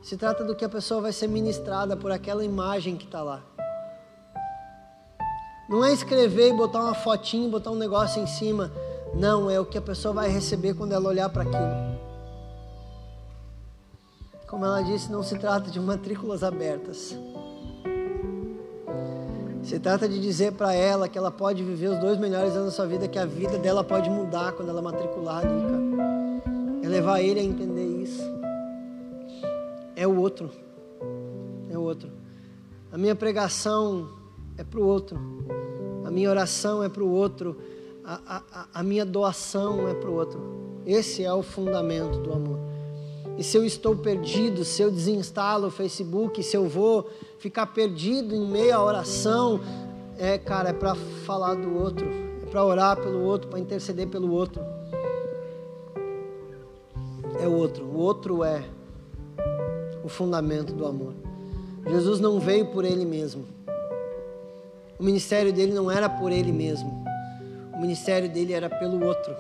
[0.04, 3.42] Se trata do que a pessoa vai ser ministrada por aquela imagem que está lá.
[5.70, 8.70] Não é escrever e botar uma fotinha, botar um negócio em cima.
[9.14, 12.02] Não, é o que a pessoa vai receber quando ela olhar para aquilo.
[14.48, 17.16] Como ela disse, não se trata de matrículas abertas.
[19.64, 22.72] Se trata de dizer para ela que ela pode viver os dois melhores anos da
[22.72, 26.52] sua vida, que a vida dela pode mudar quando ela matricular ali, cara.
[26.84, 28.24] É levar ele a entender isso.
[29.96, 30.50] É o outro.
[31.70, 32.10] É o outro.
[32.92, 34.10] A minha pregação
[34.58, 35.20] é para o outro.
[36.04, 37.56] A minha oração é para o outro,
[38.04, 40.42] a, a, a minha doação é para o outro.
[40.86, 42.71] Esse é o fundamento do amor.
[43.38, 47.10] E se eu estou perdido, se eu desinstalo o Facebook, se eu vou
[47.40, 49.60] ficar perdido em meio à oração,
[50.18, 52.08] é, cara, é para falar do outro,
[52.44, 54.62] é para orar pelo outro, para interceder pelo outro.
[57.40, 58.64] É o outro, o outro é
[60.04, 61.14] o fundamento do amor.
[61.88, 63.46] Jesus não veio por ele mesmo.
[65.00, 67.04] O ministério dele não era por ele mesmo.
[67.74, 69.36] O ministério dele era pelo outro.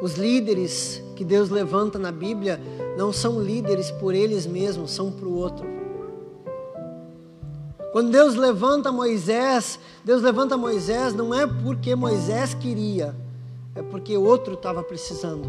[0.00, 2.60] Os líderes que Deus levanta na Bíblia
[2.98, 5.64] não são líderes por eles mesmos, são para o outro.
[7.92, 13.14] Quando Deus levanta Moisés, Deus levanta Moisés não é porque Moisés queria,
[13.76, 15.48] é porque outro estava precisando.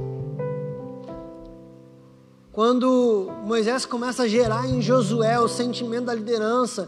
[2.51, 6.88] Quando Moisés começa a gerar em Josué o sentimento da liderança,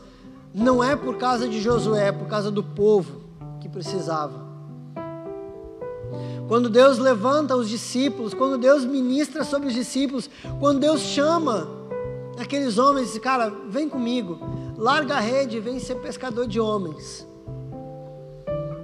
[0.53, 3.21] não é por causa de Josué, é por causa do povo
[3.59, 4.44] que precisava.
[6.47, 10.29] Quando Deus levanta os discípulos, quando Deus ministra sobre os discípulos,
[10.59, 11.67] quando Deus chama
[12.37, 14.39] aqueles homens cara, vem comigo,
[14.77, 17.27] larga a rede vem ser pescador de homens.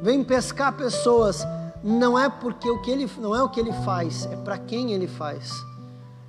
[0.01, 1.45] Vem pescar pessoas.
[1.83, 4.93] Não é porque o que ele não é o que ele faz, é para quem
[4.93, 5.51] ele faz.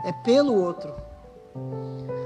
[0.04, 0.92] É pelo outro.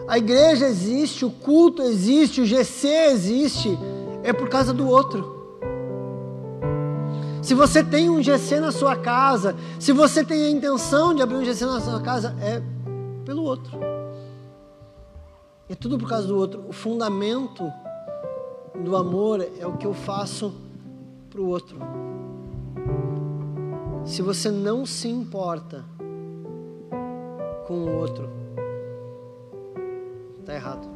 [0.08, 3.78] A igreja existe, o culto existe, o GC existe,
[4.22, 5.35] é por causa do outro.
[7.46, 11.36] Se você tem um GC na sua casa, se você tem a intenção de abrir
[11.36, 12.60] um GC na sua casa, é
[13.24, 13.78] pelo outro.
[15.68, 16.64] É tudo por causa do outro.
[16.68, 17.62] O fundamento
[18.74, 20.52] do amor é o que eu faço
[21.30, 21.78] para o outro.
[24.04, 25.84] Se você não se importa
[27.68, 28.28] com o outro,
[30.40, 30.88] Está errado.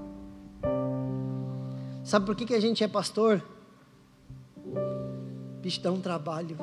[2.02, 3.40] Sabe por que, que a gente é pastor?
[5.60, 6.56] Bicho, dá um trabalho.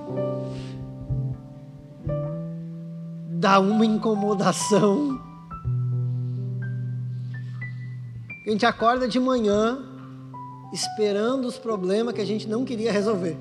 [3.30, 5.22] Dá uma incomodação.
[8.46, 9.78] A gente acorda de manhã
[10.74, 13.38] esperando os problemas que a gente não queria resolver.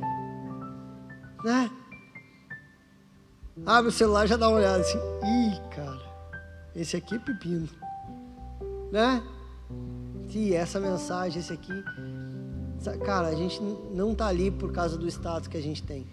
[1.45, 1.71] Né?
[3.65, 4.99] Abre o celular já dá uma olhada assim.
[4.99, 6.03] Ih, cara,
[6.75, 7.69] esse aqui é pepino.
[8.93, 9.23] Né?
[10.35, 11.73] E essa mensagem, esse aqui.
[13.05, 13.61] Cara, a gente
[13.95, 16.07] não está ali por causa do status que a gente tem.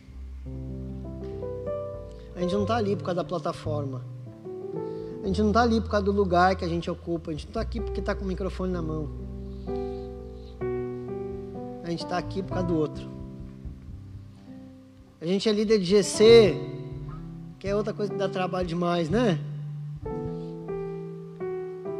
[2.35, 4.01] A gente não está ali por causa da plataforma.
[5.23, 7.31] A gente não está ali por causa do lugar que a gente ocupa.
[7.31, 9.09] A gente não está aqui porque está com o microfone na mão.
[11.83, 13.09] A gente está aqui por causa do outro.
[15.21, 16.55] A gente é líder de GC,
[17.57, 19.39] que é outra coisa que dá trabalho demais, né?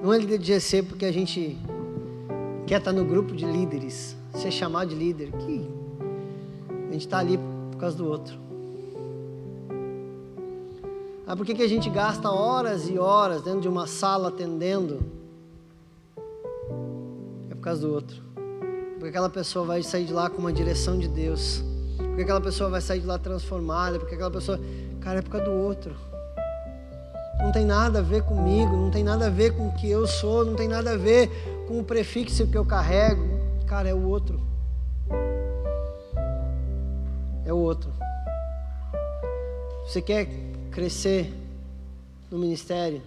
[0.03, 1.57] Não é líder de GC porque a gente
[2.67, 5.31] quer estar no grupo de líderes, ser chamado de líder.
[5.31, 5.69] Que
[6.69, 7.39] a gente está ali
[7.71, 8.37] por causa do outro.
[11.25, 14.99] Ah, por que, que a gente gasta horas e horas dentro de uma sala atendendo?
[17.49, 18.21] É por causa do outro.
[18.93, 21.63] Porque aquela pessoa vai sair de lá com uma direção de Deus.
[21.97, 23.99] Porque aquela pessoa vai sair de lá transformada.
[23.99, 24.59] Porque aquela pessoa.
[24.99, 25.95] Cara, é por causa do outro
[27.43, 30.07] não tem nada a ver comigo, não tem nada a ver com o que eu
[30.07, 31.29] sou, não tem nada a ver
[31.67, 33.42] com o prefixo que eu carrego.
[33.73, 34.39] Cara, é o outro.
[37.43, 37.91] É o outro.
[39.83, 40.29] Você quer
[40.69, 41.33] crescer
[42.29, 43.01] no ministério?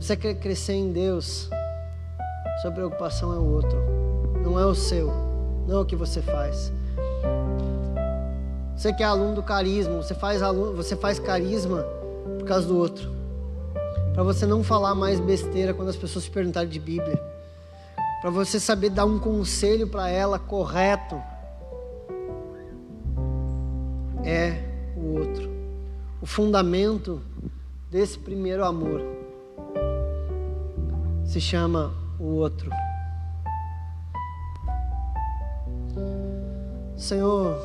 [0.00, 1.48] Você quer crescer em Deus?
[2.60, 3.78] Sua preocupação é o outro,
[4.42, 5.06] não é o seu,
[5.68, 6.72] não é o que você faz.
[8.76, 11.86] Você que é aluno do carisma, você faz, aluno, você faz carisma
[12.40, 13.08] por causa do outro.
[14.14, 17.35] Para você não falar mais besteira quando as pessoas te perguntarem de Bíblia.
[18.26, 21.14] Para você saber dar um conselho para ela correto.
[24.24, 24.64] É
[24.96, 25.48] o outro.
[26.20, 27.22] O fundamento
[27.88, 29.00] desse primeiro amor
[31.24, 32.68] se chama o outro.
[36.96, 37.56] Senhor,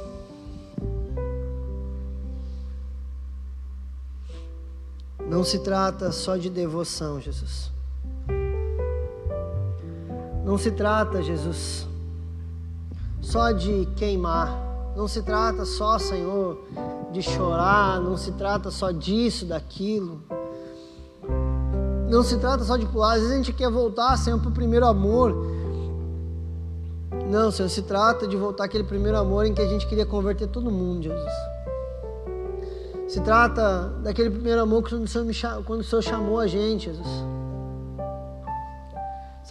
[5.28, 7.72] Não se trata só de devoção, Jesus.
[10.52, 11.88] Não se trata, Jesus,
[13.22, 14.54] só de queimar.
[14.98, 16.58] Não se trata só, Senhor,
[17.10, 18.02] de chorar.
[18.02, 20.22] Não se trata só disso, daquilo.
[22.10, 23.14] Não se trata só de pular.
[23.14, 25.34] Às vezes a gente quer voltar, Senhor, para o primeiro amor.
[27.30, 30.48] Não, Senhor, se trata de voltar aquele primeiro amor em que a gente queria converter
[30.48, 31.34] todo mundo, Jesus.
[33.08, 37.41] Se trata daquele primeiro amor quando o Senhor, quando o Senhor chamou a gente, Jesus.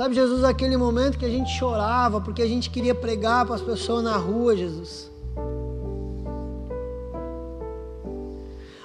[0.01, 3.61] Sabe, Jesus, aquele momento que a gente chorava porque a gente queria pregar para as
[3.61, 5.11] pessoas na rua, Jesus.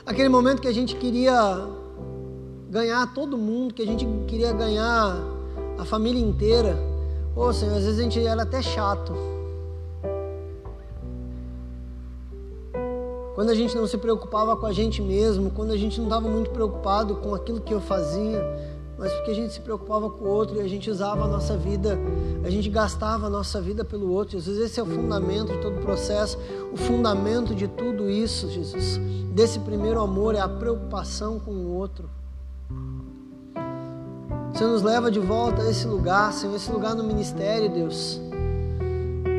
[0.06, 1.70] Aquele momento que a gente queria
[2.70, 5.18] ganhar todo mundo, que a gente queria ganhar
[5.78, 6.78] a família inteira.
[7.34, 9.14] Ô Senhor, às vezes a gente era até chato.
[13.36, 16.28] Quando a gente não se preocupava com a gente mesmo, quando a gente não estava
[16.28, 18.44] muito preocupado com aquilo que eu fazia,
[18.98, 21.58] mas porque a gente se preocupava com o outro e a gente usava a nossa
[21.58, 21.98] vida,
[22.44, 24.40] a gente gastava a nossa vida pelo outro.
[24.40, 26.38] Jesus, esse é o fundamento de todo o processo,
[26.72, 29.00] o fundamento de tudo isso, Jesus.
[29.34, 32.10] Desse primeiro amor é a preocupação com o outro.
[34.54, 38.22] Senhor, nos leva de volta a esse lugar, Senhor, esse lugar no ministério, Deus.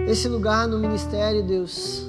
[0.07, 2.06] Esse lugar no ministério, Deus.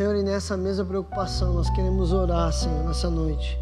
[0.00, 3.58] Senhor, e nessa mesma preocupação nós queremos orar, Senhor, nessa noite.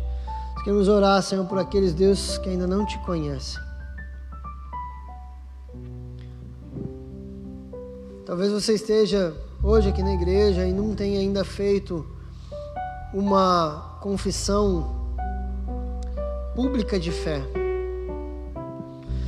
[0.54, 3.60] Nós queremos orar, Senhor, por aqueles Deus que ainda não te conhecem.
[8.24, 12.06] Talvez você esteja hoje aqui na igreja e não tenha ainda feito
[13.12, 14.94] uma confissão
[16.54, 17.42] pública de fé.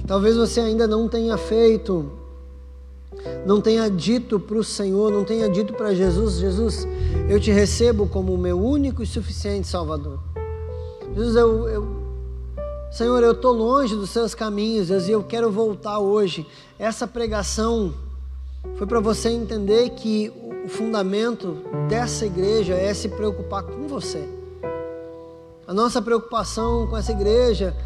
[0.07, 2.20] Talvez você ainda não tenha feito,
[3.47, 6.89] não tenha dito para o Senhor, não tenha dito para Jesus: Jesus,
[7.29, 10.18] eu te recebo como o meu único e suficiente Salvador.
[11.14, 12.01] Jesus, eu, eu
[12.91, 16.47] Senhor, eu estou longe dos seus caminhos e eu quero voltar hoje.
[16.79, 17.95] Essa pregação
[18.75, 20.33] foi para você entender que
[20.64, 21.59] o fundamento
[21.89, 24.29] dessa igreja é se preocupar com você.
[25.66, 27.77] A nossa preocupação com essa igreja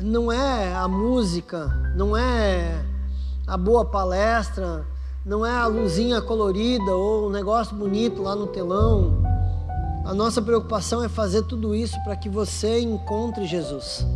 [0.00, 2.84] não é a música, não é
[3.50, 4.86] a boa palestra,
[5.26, 9.24] não é a luzinha colorida ou um negócio bonito lá no telão.
[10.04, 14.06] A nossa preocupação é fazer tudo isso para que você encontre Jesus.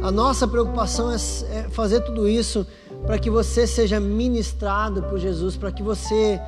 [0.00, 1.16] A nossa preocupação é,
[1.50, 2.64] é fazer tudo isso
[3.04, 6.40] para que você seja ministrado por Jesus, para que você,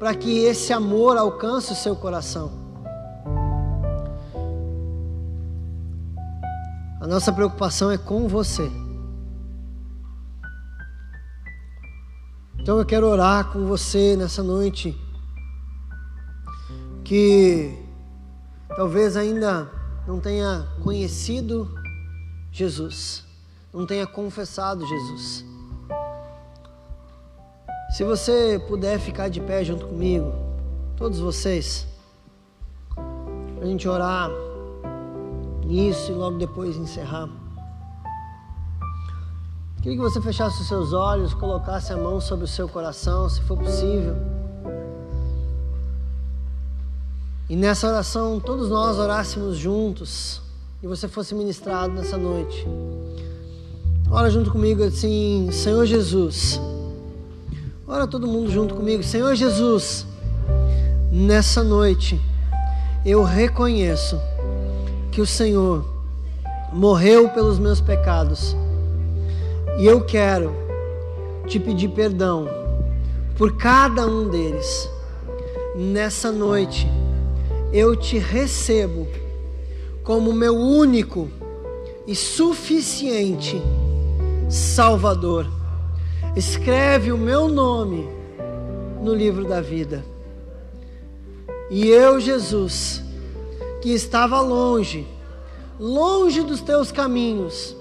[0.00, 2.50] para que esse amor alcance o seu coração.
[7.00, 8.68] A nossa preocupação é com você.
[12.64, 14.98] Então eu quero orar com você nessa noite,
[17.04, 17.78] que
[18.74, 19.70] talvez ainda
[20.08, 21.68] não tenha conhecido
[22.50, 23.22] Jesus,
[23.70, 25.44] não tenha confessado Jesus.
[27.90, 30.32] Se você puder ficar de pé junto comigo,
[30.96, 31.86] todos vocês,
[32.94, 34.30] para a gente orar
[35.66, 37.28] nisso e logo depois encerrar.
[39.84, 43.42] Queria que você fechasse os seus olhos, colocasse a mão sobre o seu coração, se
[43.42, 44.16] for possível.
[47.50, 50.40] E nessa oração, todos nós orássemos juntos
[50.82, 52.66] e você fosse ministrado nessa noite.
[54.10, 56.58] Ora junto comigo assim, Senhor Jesus.
[57.86, 59.02] Ora todo mundo junto comigo.
[59.02, 60.06] Senhor Jesus,
[61.12, 62.18] nessa noite
[63.04, 64.18] eu reconheço
[65.12, 65.84] que o Senhor
[66.72, 68.56] morreu pelos meus pecados.
[69.78, 70.54] E eu quero
[71.46, 72.48] te pedir perdão
[73.36, 74.88] por cada um deles.
[75.76, 76.88] Nessa noite
[77.72, 79.08] eu te recebo
[80.04, 81.28] como meu único
[82.06, 83.60] e suficiente
[84.48, 85.46] Salvador
[86.36, 88.08] escreve o meu nome
[89.02, 90.04] no livro da vida.
[91.70, 93.02] E eu, Jesus,
[93.80, 95.06] que estava longe,
[95.78, 97.76] longe dos teus caminhos,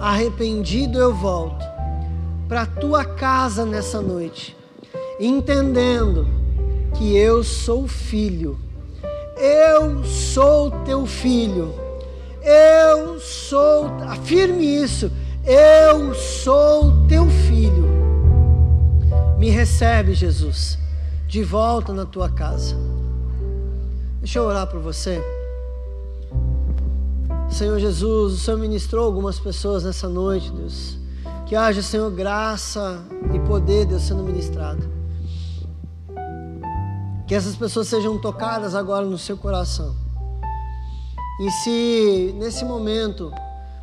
[0.00, 1.64] arrependido eu volto
[2.48, 4.56] para a tua casa nessa noite,
[5.18, 6.26] entendendo
[6.96, 8.58] que eu sou filho,
[9.36, 11.74] eu sou teu filho,
[12.42, 15.10] eu sou, afirme isso
[15.46, 17.86] eu sou teu filho.
[19.38, 20.76] Me recebe, Jesus,
[21.28, 22.74] de volta na tua casa.
[24.18, 25.22] Deixa eu orar por você.
[27.56, 30.98] Senhor Jesus, o Senhor ministrou algumas pessoas nessa noite, Deus.
[31.46, 33.02] Que haja, Senhor, graça
[33.34, 34.86] e poder, Deus, sendo ministrado.
[37.26, 39.96] Que essas pessoas sejam tocadas agora no seu coração.
[41.40, 43.32] E se nesse momento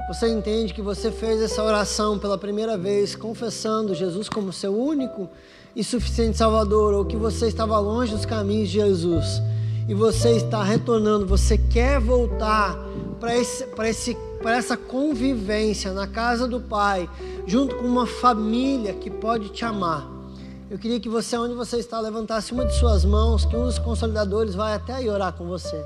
[0.07, 5.27] você entende que você fez essa oração pela primeira vez, confessando Jesus como seu único
[5.75, 9.41] e suficiente Salvador, ou que você estava longe dos caminhos de Jesus
[9.87, 12.77] e você está retornando, você quer voltar
[13.19, 17.09] para esse, esse por essa convivência na casa do Pai,
[17.47, 20.05] junto com uma família que pode te amar.
[20.69, 23.79] Eu queria que você, onde você está, levantasse uma de suas mãos, que um dos
[23.79, 25.85] consolidadores vai até aí orar com você.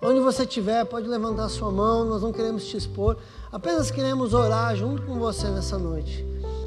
[0.00, 3.16] Onde você estiver, pode levantar sua mão, nós não queremos te expor,
[3.52, 6.24] apenas queremos orar junto com você nessa noite.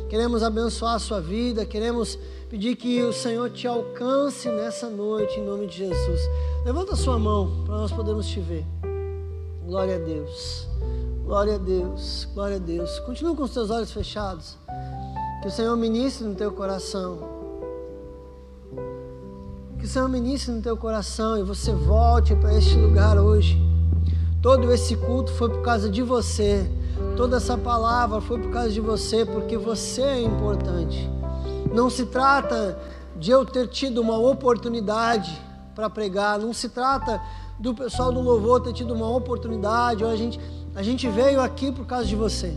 [0.10, 2.20] Queremos abençoar a sua vida, queremos
[2.52, 6.20] pedir que o Senhor te alcance nessa noite, em nome de Jesus.
[6.66, 8.66] Levanta a sua mão para nós podermos te ver.
[9.66, 10.68] Glória a Deus.
[11.24, 12.28] Glória a Deus.
[12.34, 13.00] Glória a Deus.
[13.00, 14.58] Continua com os teus olhos fechados.
[15.42, 17.20] Que o Senhor ministre no teu coração.
[19.80, 23.58] Que o Senhor ministre no teu coração e você volte para este lugar hoje.
[24.42, 26.70] Todo esse culto foi por causa de você.
[27.16, 31.21] Toda essa palavra foi por causa de você, porque você é importante.
[31.74, 32.78] Não se trata
[33.16, 35.42] de eu ter tido uma oportunidade
[35.76, 37.22] para pregar, não se trata
[37.60, 40.40] do pessoal do louvor ter tido uma oportunidade, a gente,
[40.76, 42.56] a gente veio aqui por causa de você.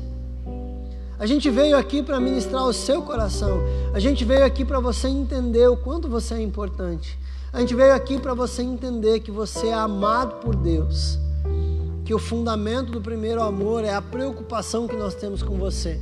[1.18, 3.60] A gente veio aqui para ministrar o seu coração.
[3.92, 7.18] A gente veio aqui para você entender o quanto você é importante.
[7.52, 11.18] A gente veio aqui para você entender que você é amado por Deus.
[12.04, 16.00] Que o fundamento do primeiro amor é a preocupação que nós temos com você.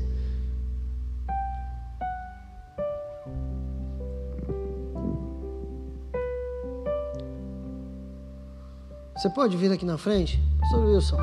[9.22, 10.42] Você pode vir aqui na frente?
[10.58, 11.16] Pastor Wilson,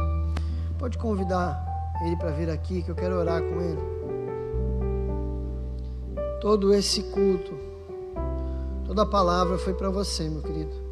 [0.78, 1.62] pode convidar
[2.02, 3.82] ele para vir aqui que eu quero orar com ele.
[6.39, 7.52] Todo esse culto,
[8.86, 10.89] toda a palavra foi para você, meu querido.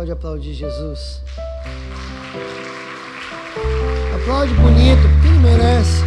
[0.00, 1.20] Pode aplaudir Jesus.
[4.14, 6.02] Aplaude bonito, porque ele merece.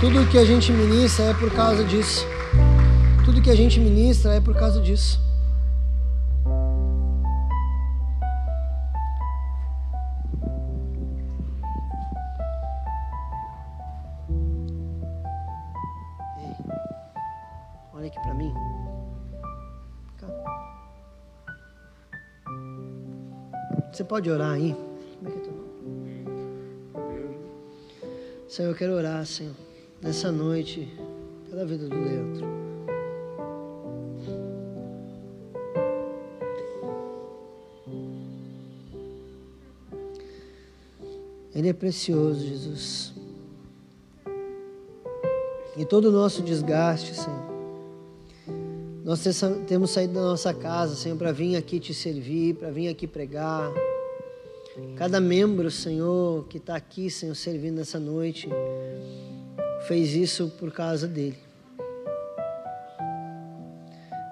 [0.00, 2.24] Tudo que a gente ministra é por causa disso.
[3.24, 5.18] Tudo que a gente ministra é por causa disso.
[24.12, 24.76] Pode orar aí?
[25.18, 25.72] Como é que é teu nome?
[28.46, 29.54] Senhor, eu quero orar, Senhor,
[30.02, 30.86] nessa noite,
[31.48, 32.46] pela vida do Leandro.
[41.54, 43.14] Ele é precioso, Jesus.
[45.74, 47.40] E todo o nosso desgaste, Senhor.
[49.02, 49.24] Nós
[49.66, 53.72] temos saído da nossa casa, Senhor, para vir aqui te servir, para vir aqui pregar.
[54.96, 58.48] Cada membro, Senhor, que está aqui, Senhor, servindo nessa noite,
[59.86, 61.38] fez isso por causa dele.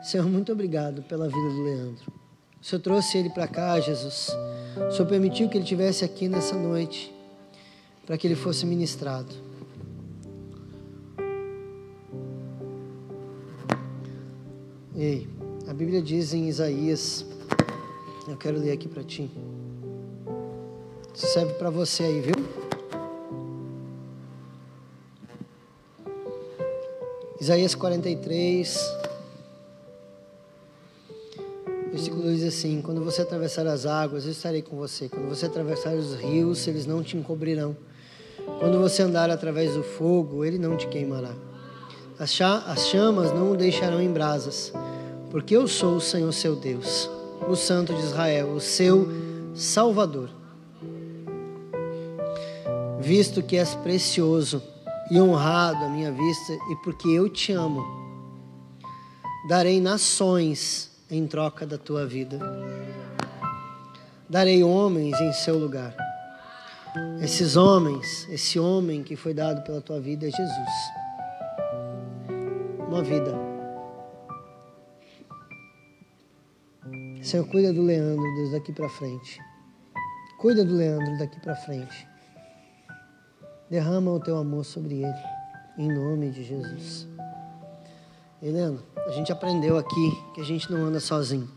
[0.03, 2.13] Senhor, muito obrigado pela vida do Leandro.
[2.61, 4.29] O Senhor trouxe ele para cá, Jesus.
[4.89, 7.15] O Senhor permitiu que ele estivesse aqui nessa noite,
[8.07, 9.35] para que ele fosse ministrado.
[14.97, 15.29] Ei,
[15.69, 17.25] a Bíblia diz em Isaías,
[18.29, 19.31] eu quero ler aqui para ti.
[21.21, 22.35] Serve para você aí, viu?
[27.39, 28.97] Isaías 43,
[31.91, 35.11] versículo diz assim: Quando você atravessar as águas, eu estarei com você.
[35.11, 37.77] Quando você atravessar os rios, eles não te encobrirão.
[38.59, 41.35] Quando você andar através do fogo, ele não te queimará.
[42.19, 44.73] As chamas não o deixarão em brasas,
[45.31, 47.11] porque eu sou o Senhor seu Deus,
[47.47, 49.07] o Santo de Israel, o seu
[49.55, 50.40] Salvador.
[53.01, 54.63] Visto que és precioso
[55.11, 57.85] e honrado à minha vista, e porque eu te amo,
[59.49, 62.39] darei nações em troca da tua vida.
[64.29, 65.97] Darei homens em seu lugar.
[67.21, 70.69] Esses homens, esse homem que foi dado pela tua vida é Jesus.
[72.87, 73.35] Uma vida.
[77.23, 79.41] Senhor, cuida do Leandro Deus daqui para frente.
[80.39, 82.10] Cuida do Leandro daqui para frente.
[83.71, 85.15] Derrama o teu amor sobre ele,
[85.79, 87.07] em nome de Jesus.
[88.43, 91.49] Helena, a gente aprendeu aqui que a gente não anda sozinho.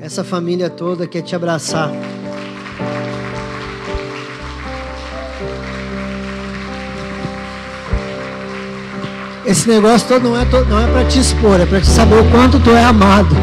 [0.00, 1.90] Essa família toda quer te abraçar.
[9.44, 12.30] Esse negócio todo não é, não é para te expor, é para te saber o
[12.30, 13.34] quanto tu é amado.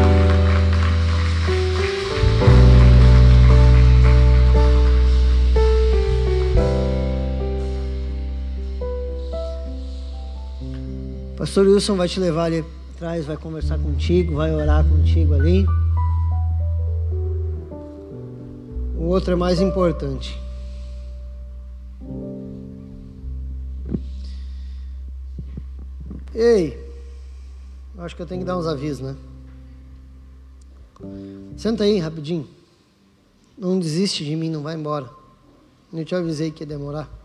[11.42, 12.64] Pastor Wilson vai te levar ali
[12.94, 15.66] atrás, vai conversar contigo, vai orar contigo ali.
[18.96, 20.40] O outro é mais importante.
[26.32, 26.78] Ei,
[27.98, 29.16] acho que eu tenho que dar uns avisos, né?
[31.56, 32.46] Senta aí rapidinho.
[33.58, 35.10] Não desiste de mim, não vai embora.
[35.92, 37.21] Eu te avisei que ia demorar.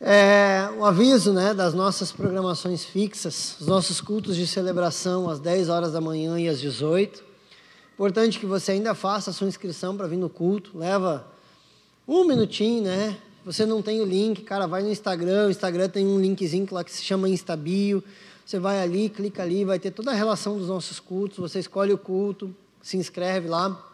[0.00, 5.68] É, o aviso né, das nossas programações fixas, os nossos cultos de celebração às 10
[5.68, 7.24] horas da manhã e às 18.
[7.94, 10.78] Importante que você ainda faça a sua inscrição para vir no culto.
[10.78, 11.26] Leva
[12.06, 13.18] um minutinho, né?
[13.44, 15.48] Você não tem o link, cara, vai no Instagram.
[15.48, 18.04] O Instagram tem um linkzinho lá que se chama Instabio.
[18.46, 21.38] Você vai ali, clica ali, vai ter toda a relação dos nossos cultos.
[21.38, 23.84] Você escolhe o culto, se inscreve lá.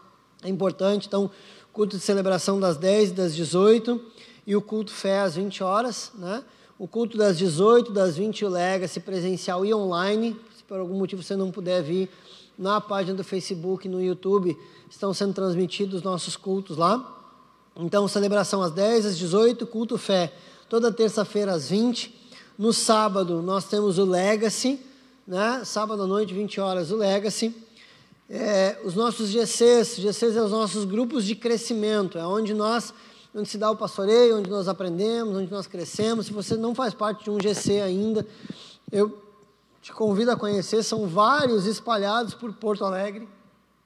[0.43, 1.07] É importante.
[1.07, 1.31] Então,
[1.73, 4.13] culto de celebração das 10 e das 18
[4.47, 6.43] e o culto fé às 20 horas, né?
[6.79, 10.37] O culto das 18, das 20 o Legacy presencial e online.
[10.57, 12.11] Se por algum motivo você não puder vir,
[12.59, 14.57] na página do Facebook, no YouTube,
[14.91, 17.13] estão sendo transmitidos nossos cultos lá.
[17.77, 20.33] Então, celebração às 10, às 18, culto fé,
[20.69, 22.15] toda terça-feira às 20.
[22.57, 24.79] No sábado, nós temos o Legacy,
[25.27, 25.63] né?
[25.65, 27.55] Sábado à noite, 20 horas, o Legacy.
[28.31, 32.95] É, os nossos GCs, GCs são os nossos grupos de crescimento, é onde nós
[33.35, 36.27] onde se dá o pastoreio, onde nós aprendemos, onde nós crescemos.
[36.27, 38.27] Se você não faz parte de um GC ainda,
[38.93, 39.21] eu
[39.83, 40.83] te convido a conhecer.
[40.83, 43.29] São vários espalhados por Porto Alegre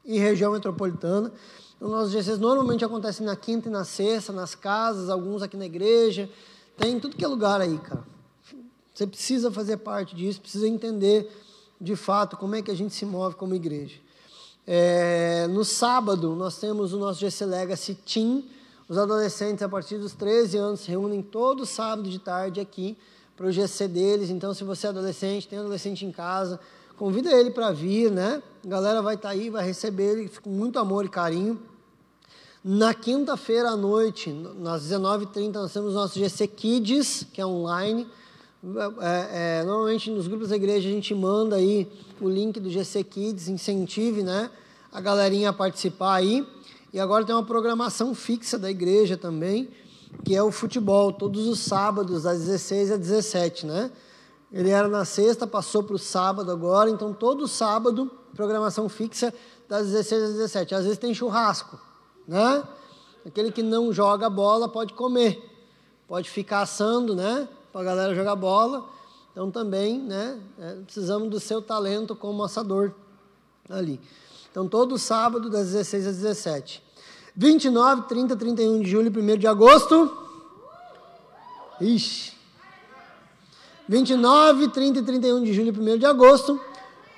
[0.04, 1.32] e região metropolitana.
[1.76, 5.66] Então, nossos GCs normalmente acontecem na quinta e na sexta, nas casas, alguns aqui na
[5.66, 6.28] igreja.
[6.76, 8.04] Tem tudo que é lugar aí, cara.
[8.92, 11.30] Você precisa fazer parte disso, precisa entender
[11.80, 13.96] de fato como é que a gente se move como igreja.
[14.66, 18.42] É, no sábado, nós temos o nosso GC Legacy Team,
[18.88, 22.96] os adolescentes, a partir dos 13 anos, se reúnem todo sábado de tarde aqui
[23.36, 24.30] para o GC deles.
[24.30, 26.58] Então, se você é adolescente, tem adolescente em casa,
[26.96, 28.42] convida ele para vir, né?
[28.64, 31.60] A galera vai estar tá aí, vai receber ele com muito amor e carinho.
[32.64, 38.06] Na quinta-feira à noite, nas 19h30, nós temos o nosso GC Kids, que é online.
[39.00, 41.88] É, é, normalmente nos grupos da igreja a gente manda aí
[42.20, 44.50] o link do GC Kids, incentive né,
[44.90, 46.44] a galerinha a participar aí.
[46.92, 49.68] E agora tem uma programação fixa da igreja também,
[50.24, 53.90] que é o futebol, todos os sábados, das 16 às 17, né?
[54.50, 59.32] Ele era na sexta, passou para o sábado agora, então todo sábado, programação fixa
[59.68, 60.74] das 16 às 17.
[60.74, 61.78] Às vezes tem churrasco,
[62.26, 62.64] né?
[63.26, 65.38] Aquele que não joga bola pode comer,
[66.06, 67.46] pode ficar assando, né?
[67.70, 68.88] Para a galera jogar bola.
[69.32, 70.40] Então também, né?
[70.58, 72.92] É, precisamos do seu talento como assador
[73.68, 74.00] ali.
[74.50, 76.82] Então, todo sábado, das 16 às 17.
[77.36, 80.10] 29, 30, 31 de julho e 1 de agosto.
[81.80, 82.32] Ixi.
[83.88, 86.60] 29, 30 e 31 de julho e 1 de agosto.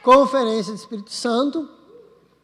[0.03, 1.69] Conferência do Espírito Santo.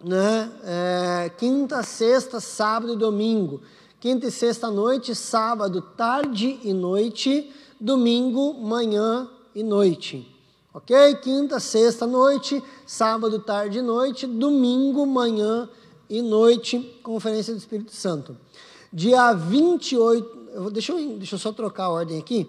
[0.02, 0.52] Né?
[0.64, 3.60] É, quinta, sexta, sábado e domingo.
[4.00, 7.52] Quinta e sexta noite, sábado, tarde e noite.
[7.78, 10.35] Domingo, manhã e noite.
[10.76, 10.94] Ok?
[11.22, 15.66] Quinta, sexta noite, sábado, tarde e noite, domingo, manhã
[16.06, 18.36] e noite, Conferência do Espírito Santo.
[18.92, 22.46] Dia 28, eu vou, deixa, eu, deixa eu só trocar a ordem aqui.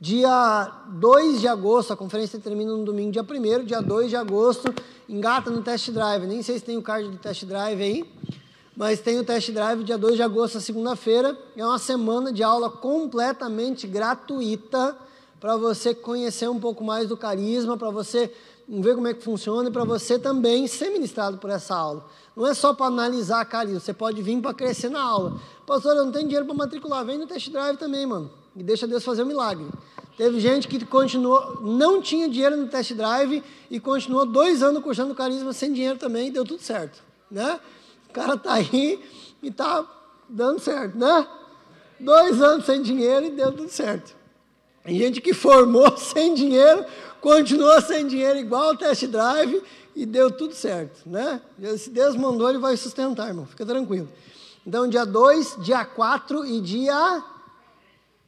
[0.00, 4.74] Dia 2 de agosto, a conferência termina no domingo, dia 1 dia 2 de agosto,
[5.08, 6.26] engata no test drive.
[6.26, 8.04] Nem sei se tem o card do test drive aí,
[8.76, 11.38] mas tem o test drive dia 2 de agosto, segunda-feira.
[11.56, 14.98] É uma semana de aula completamente gratuita
[15.40, 18.32] para você conhecer um pouco mais do carisma, para você
[18.68, 22.04] ver como é que funciona e para você também ser ministrado por essa aula.
[22.36, 25.40] Não é só para analisar carisma, você pode vir para crescer na aula.
[25.66, 28.30] Pastor, eu não tenho dinheiro para matricular, vem no test drive também, mano.
[28.54, 29.66] E deixa Deus fazer um milagre.
[30.16, 35.14] Teve gente que continuou, não tinha dinheiro no test drive e continuou dois anos cursando
[35.14, 37.00] carisma sem dinheiro também e deu tudo certo,
[37.30, 37.60] né?
[38.08, 39.00] O cara tá aí
[39.40, 39.86] e tá
[40.28, 41.26] dando certo, né?
[42.00, 44.17] Dois anos sem dinheiro e deu tudo certo.
[44.88, 46.86] Tem gente que formou sem dinheiro,
[47.20, 49.62] continuou sem dinheiro, igual o test drive,
[49.94, 51.42] e deu tudo certo, né?
[51.76, 54.08] Se Deus mandou, Ele vai sustentar, irmão, fica tranquilo.
[54.66, 57.22] Então, dia 2, dia 4 e dia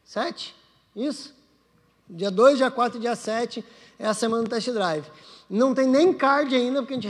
[0.05, 0.55] 7,
[0.95, 1.35] isso?
[2.07, 3.65] Dia 2, dia 4 e dia 7
[3.99, 5.07] é a semana do test drive.
[5.49, 7.09] Não tem nem card ainda, porque a gente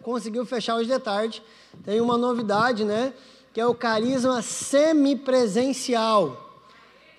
[0.00, 1.42] conseguiu fechar hoje de tarde.
[1.84, 3.12] Tem uma novidade, né?
[3.52, 6.41] Que é o carisma semipresencial.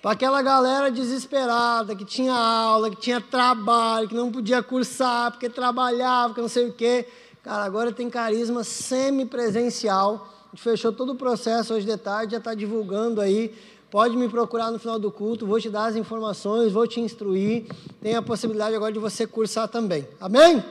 [0.04, 5.48] Para aquela galera desesperada, que tinha aula, que tinha trabalho, que não podia cursar, porque
[5.48, 7.08] trabalhava, que não sei o quê.
[7.42, 10.28] Cara, agora tem carisma semipresencial.
[10.48, 13.54] A gente fechou todo o processo hoje de tarde, já está divulgando aí
[13.90, 17.64] pode me procurar no final do culto, vou te dar as informações, vou te instruir.
[18.02, 20.06] Tem a possibilidade agora de você cursar também.
[20.20, 20.62] Amém?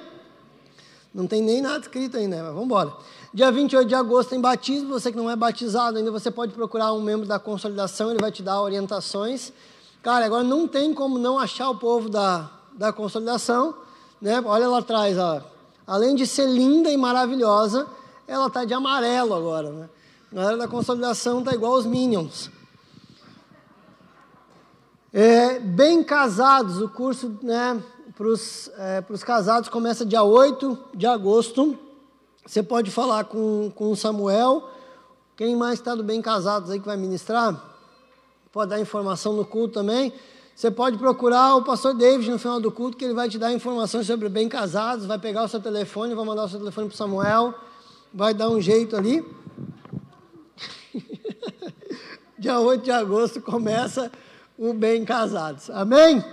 [1.11, 2.93] Não tem nem nada escrito ainda, mas vamos embora.
[3.34, 4.89] Dia 28 de agosto tem batismo.
[4.89, 8.31] Você que não é batizado ainda, você pode procurar um membro da consolidação, ele vai
[8.31, 9.51] te dar orientações.
[10.03, 13.73] Cara, agora não tem como não achar o povo da, da consolidação.
[14.22, 14.39] Né?
[14.45, 15.41] Olha lá atrás, ó.
[15.88, 17.88] além de ser linda e maravilhosa,
[18.27, 19.72] ela está de amarelo agora.
[19.72, 19.89] Né?
[20.31, 22.51] A galera da consolidação está igual os Minions.
[25.11, 27.81] É, bem casados, o curso né,
[28.15, 31.80] para os é, casados começa dia 8 de agosto.
[32.45, 34.69] Você pode falar com, com Samuel.
[35.37, 37.71] Quem mais está do bem casados aí que vai ministrar?
[38.51, 40.13] Pode dar informação no culto também.
[40.55, 43.51] Você pode procurar o pastor David no final do culto, que ele vai te dar
[43.51, 46.93] informações sobre bem casados, vai pegar o seu telefone, vai mandar o seu telefone para
[46.93, 47.55] o Samuel,
[48.13, 49.25] vai dar um jeito ali.
[52.37, 54.11] Dia 8 de agosto começa
[54.57, 55.71] o Bem Casados.
[55.71, 56.23] Amém?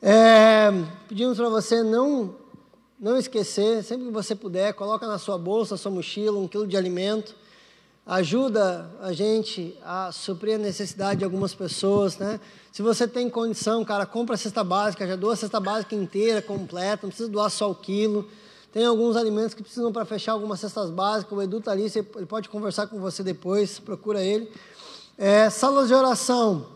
[0.00, 0.70] É,
[1.06, 2.34] pedimos para você não,
[3.00, 6.76] não esquecer, sempre que você puder, coloca na sua bolsa, sua mochila, um quilo de
[6.76, 7.34] alimento.
[8.04, 12.38] Ajuda a gente a suprir a necessidade de algumas pessoas, né?
[12.70, 16.42] Se você tem condição, cara, compra a cesta básica, já doa a cesta básica inteira,
[16.42, 18.28] completa, não precisa doar só o quilo.
[18.70, 21.36] Tem alguns alimentos que precisam para fechar algumas cestas básicas.
[21.36, 24.52] O Edu está ali, ele pode conversar com você depois, procura ele.
[25.16, 26.66] É, salas de oração,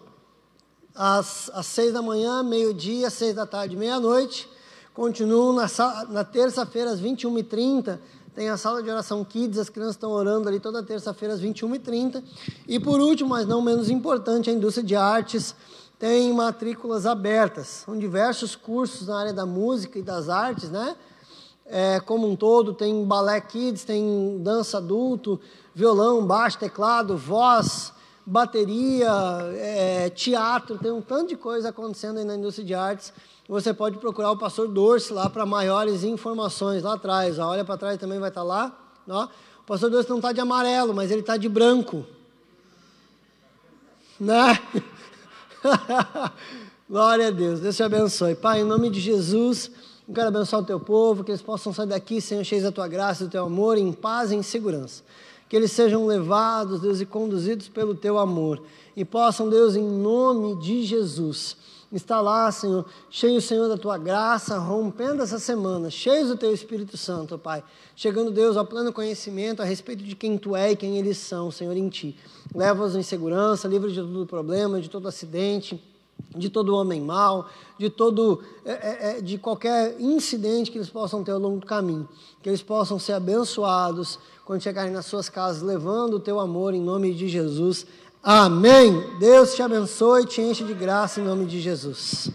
[0.94, 4.53] às, às seis da manhã, meio-dia, seis da tarde, meia-noite.
[4.94, 5.66] Continuam na,
[6.08, 7.98] na terça-feira, às 21h30,
[8.32, 12.22] tem a sala de oração Kids, as crianças estão orando ali toda terça-feira às 21h30.
[12.68, 15.56] E por último, mas não menos importante, a indústria de artes
[15.98, 17.82] tem matrículas abertas.
[17.84, 20.94] São diversos cursos na área da música e das artes, né?
[21.66, 25.40] É, como um todo, tem balé kids, tem dança adulto,
[25.74, 27.92] violão, baixo, teclado, voz,
[28.24, 29.10] bateria,
[29.54, 33.12] é, teatro, tem um tanto de coisa acontecendo aí na indústria de artes.
[33.48, 37.38] Você pode procurar o pastor Dorce lá para maiores informações lá atrás.
[37.38, 38.78] Ó, olha para trás também vai estar tá lá.
[39.08, 39.24] Ó.
[39.24, 42.06] O pastor Dorce não está de amarelo, mas ele está de branco.
[44.18, 44.58] Né?
[46.88, 47.60] Glória a Deus.
[47.60, 48.34] Deus te abençoe.
[48.34, 49.70] Pai, em nome de Jesus,
[50.08, 52.88] eu quero abençoar o teu povo, que eles possam sair daqui, Senhor, cheios da tua
[52.88, 55.02] graça do teu amor, em paz e em segurança.
[55.48, 58.62] Que eles sejam levados, Deus, e conduzidos pelo teu amor.
[58.96, 61.56] E possam, Deus, em nome de Jesus,
[61.96, 66.96] estar lá, Senhor, cheio, Senhor, da tua graça, rompendo essa semana, cheios do teu Espírito
[66.96, 67.62] Santo, Pai.
[67.96, 71.50] Chegando, Deus, ao pleno conhecimento a respeito de quem tu é e quem eles são,
[71.50, 72.16] Senhor, em ti.
[72.54, 75.80] Leva-os em segurança, livre de todo problema, de todo acidente
[76.36, 77.48] de todo homem mau,
[77.78, 81.66] de todo é, é, é, de qualquer incidente que eles possam ter ao longo do
[81.66, 82.08] caminho,
[82.42, 86.80] que eles possam ser abençoados quando chegarem nas suas casas, levando o teu amor em
[86.80, 87.86] nome de Jesus.
[88.24, 89.04] Amém.
[89.18, 92.30] Deus te abençoe e te enche de graça em nome de Jesus.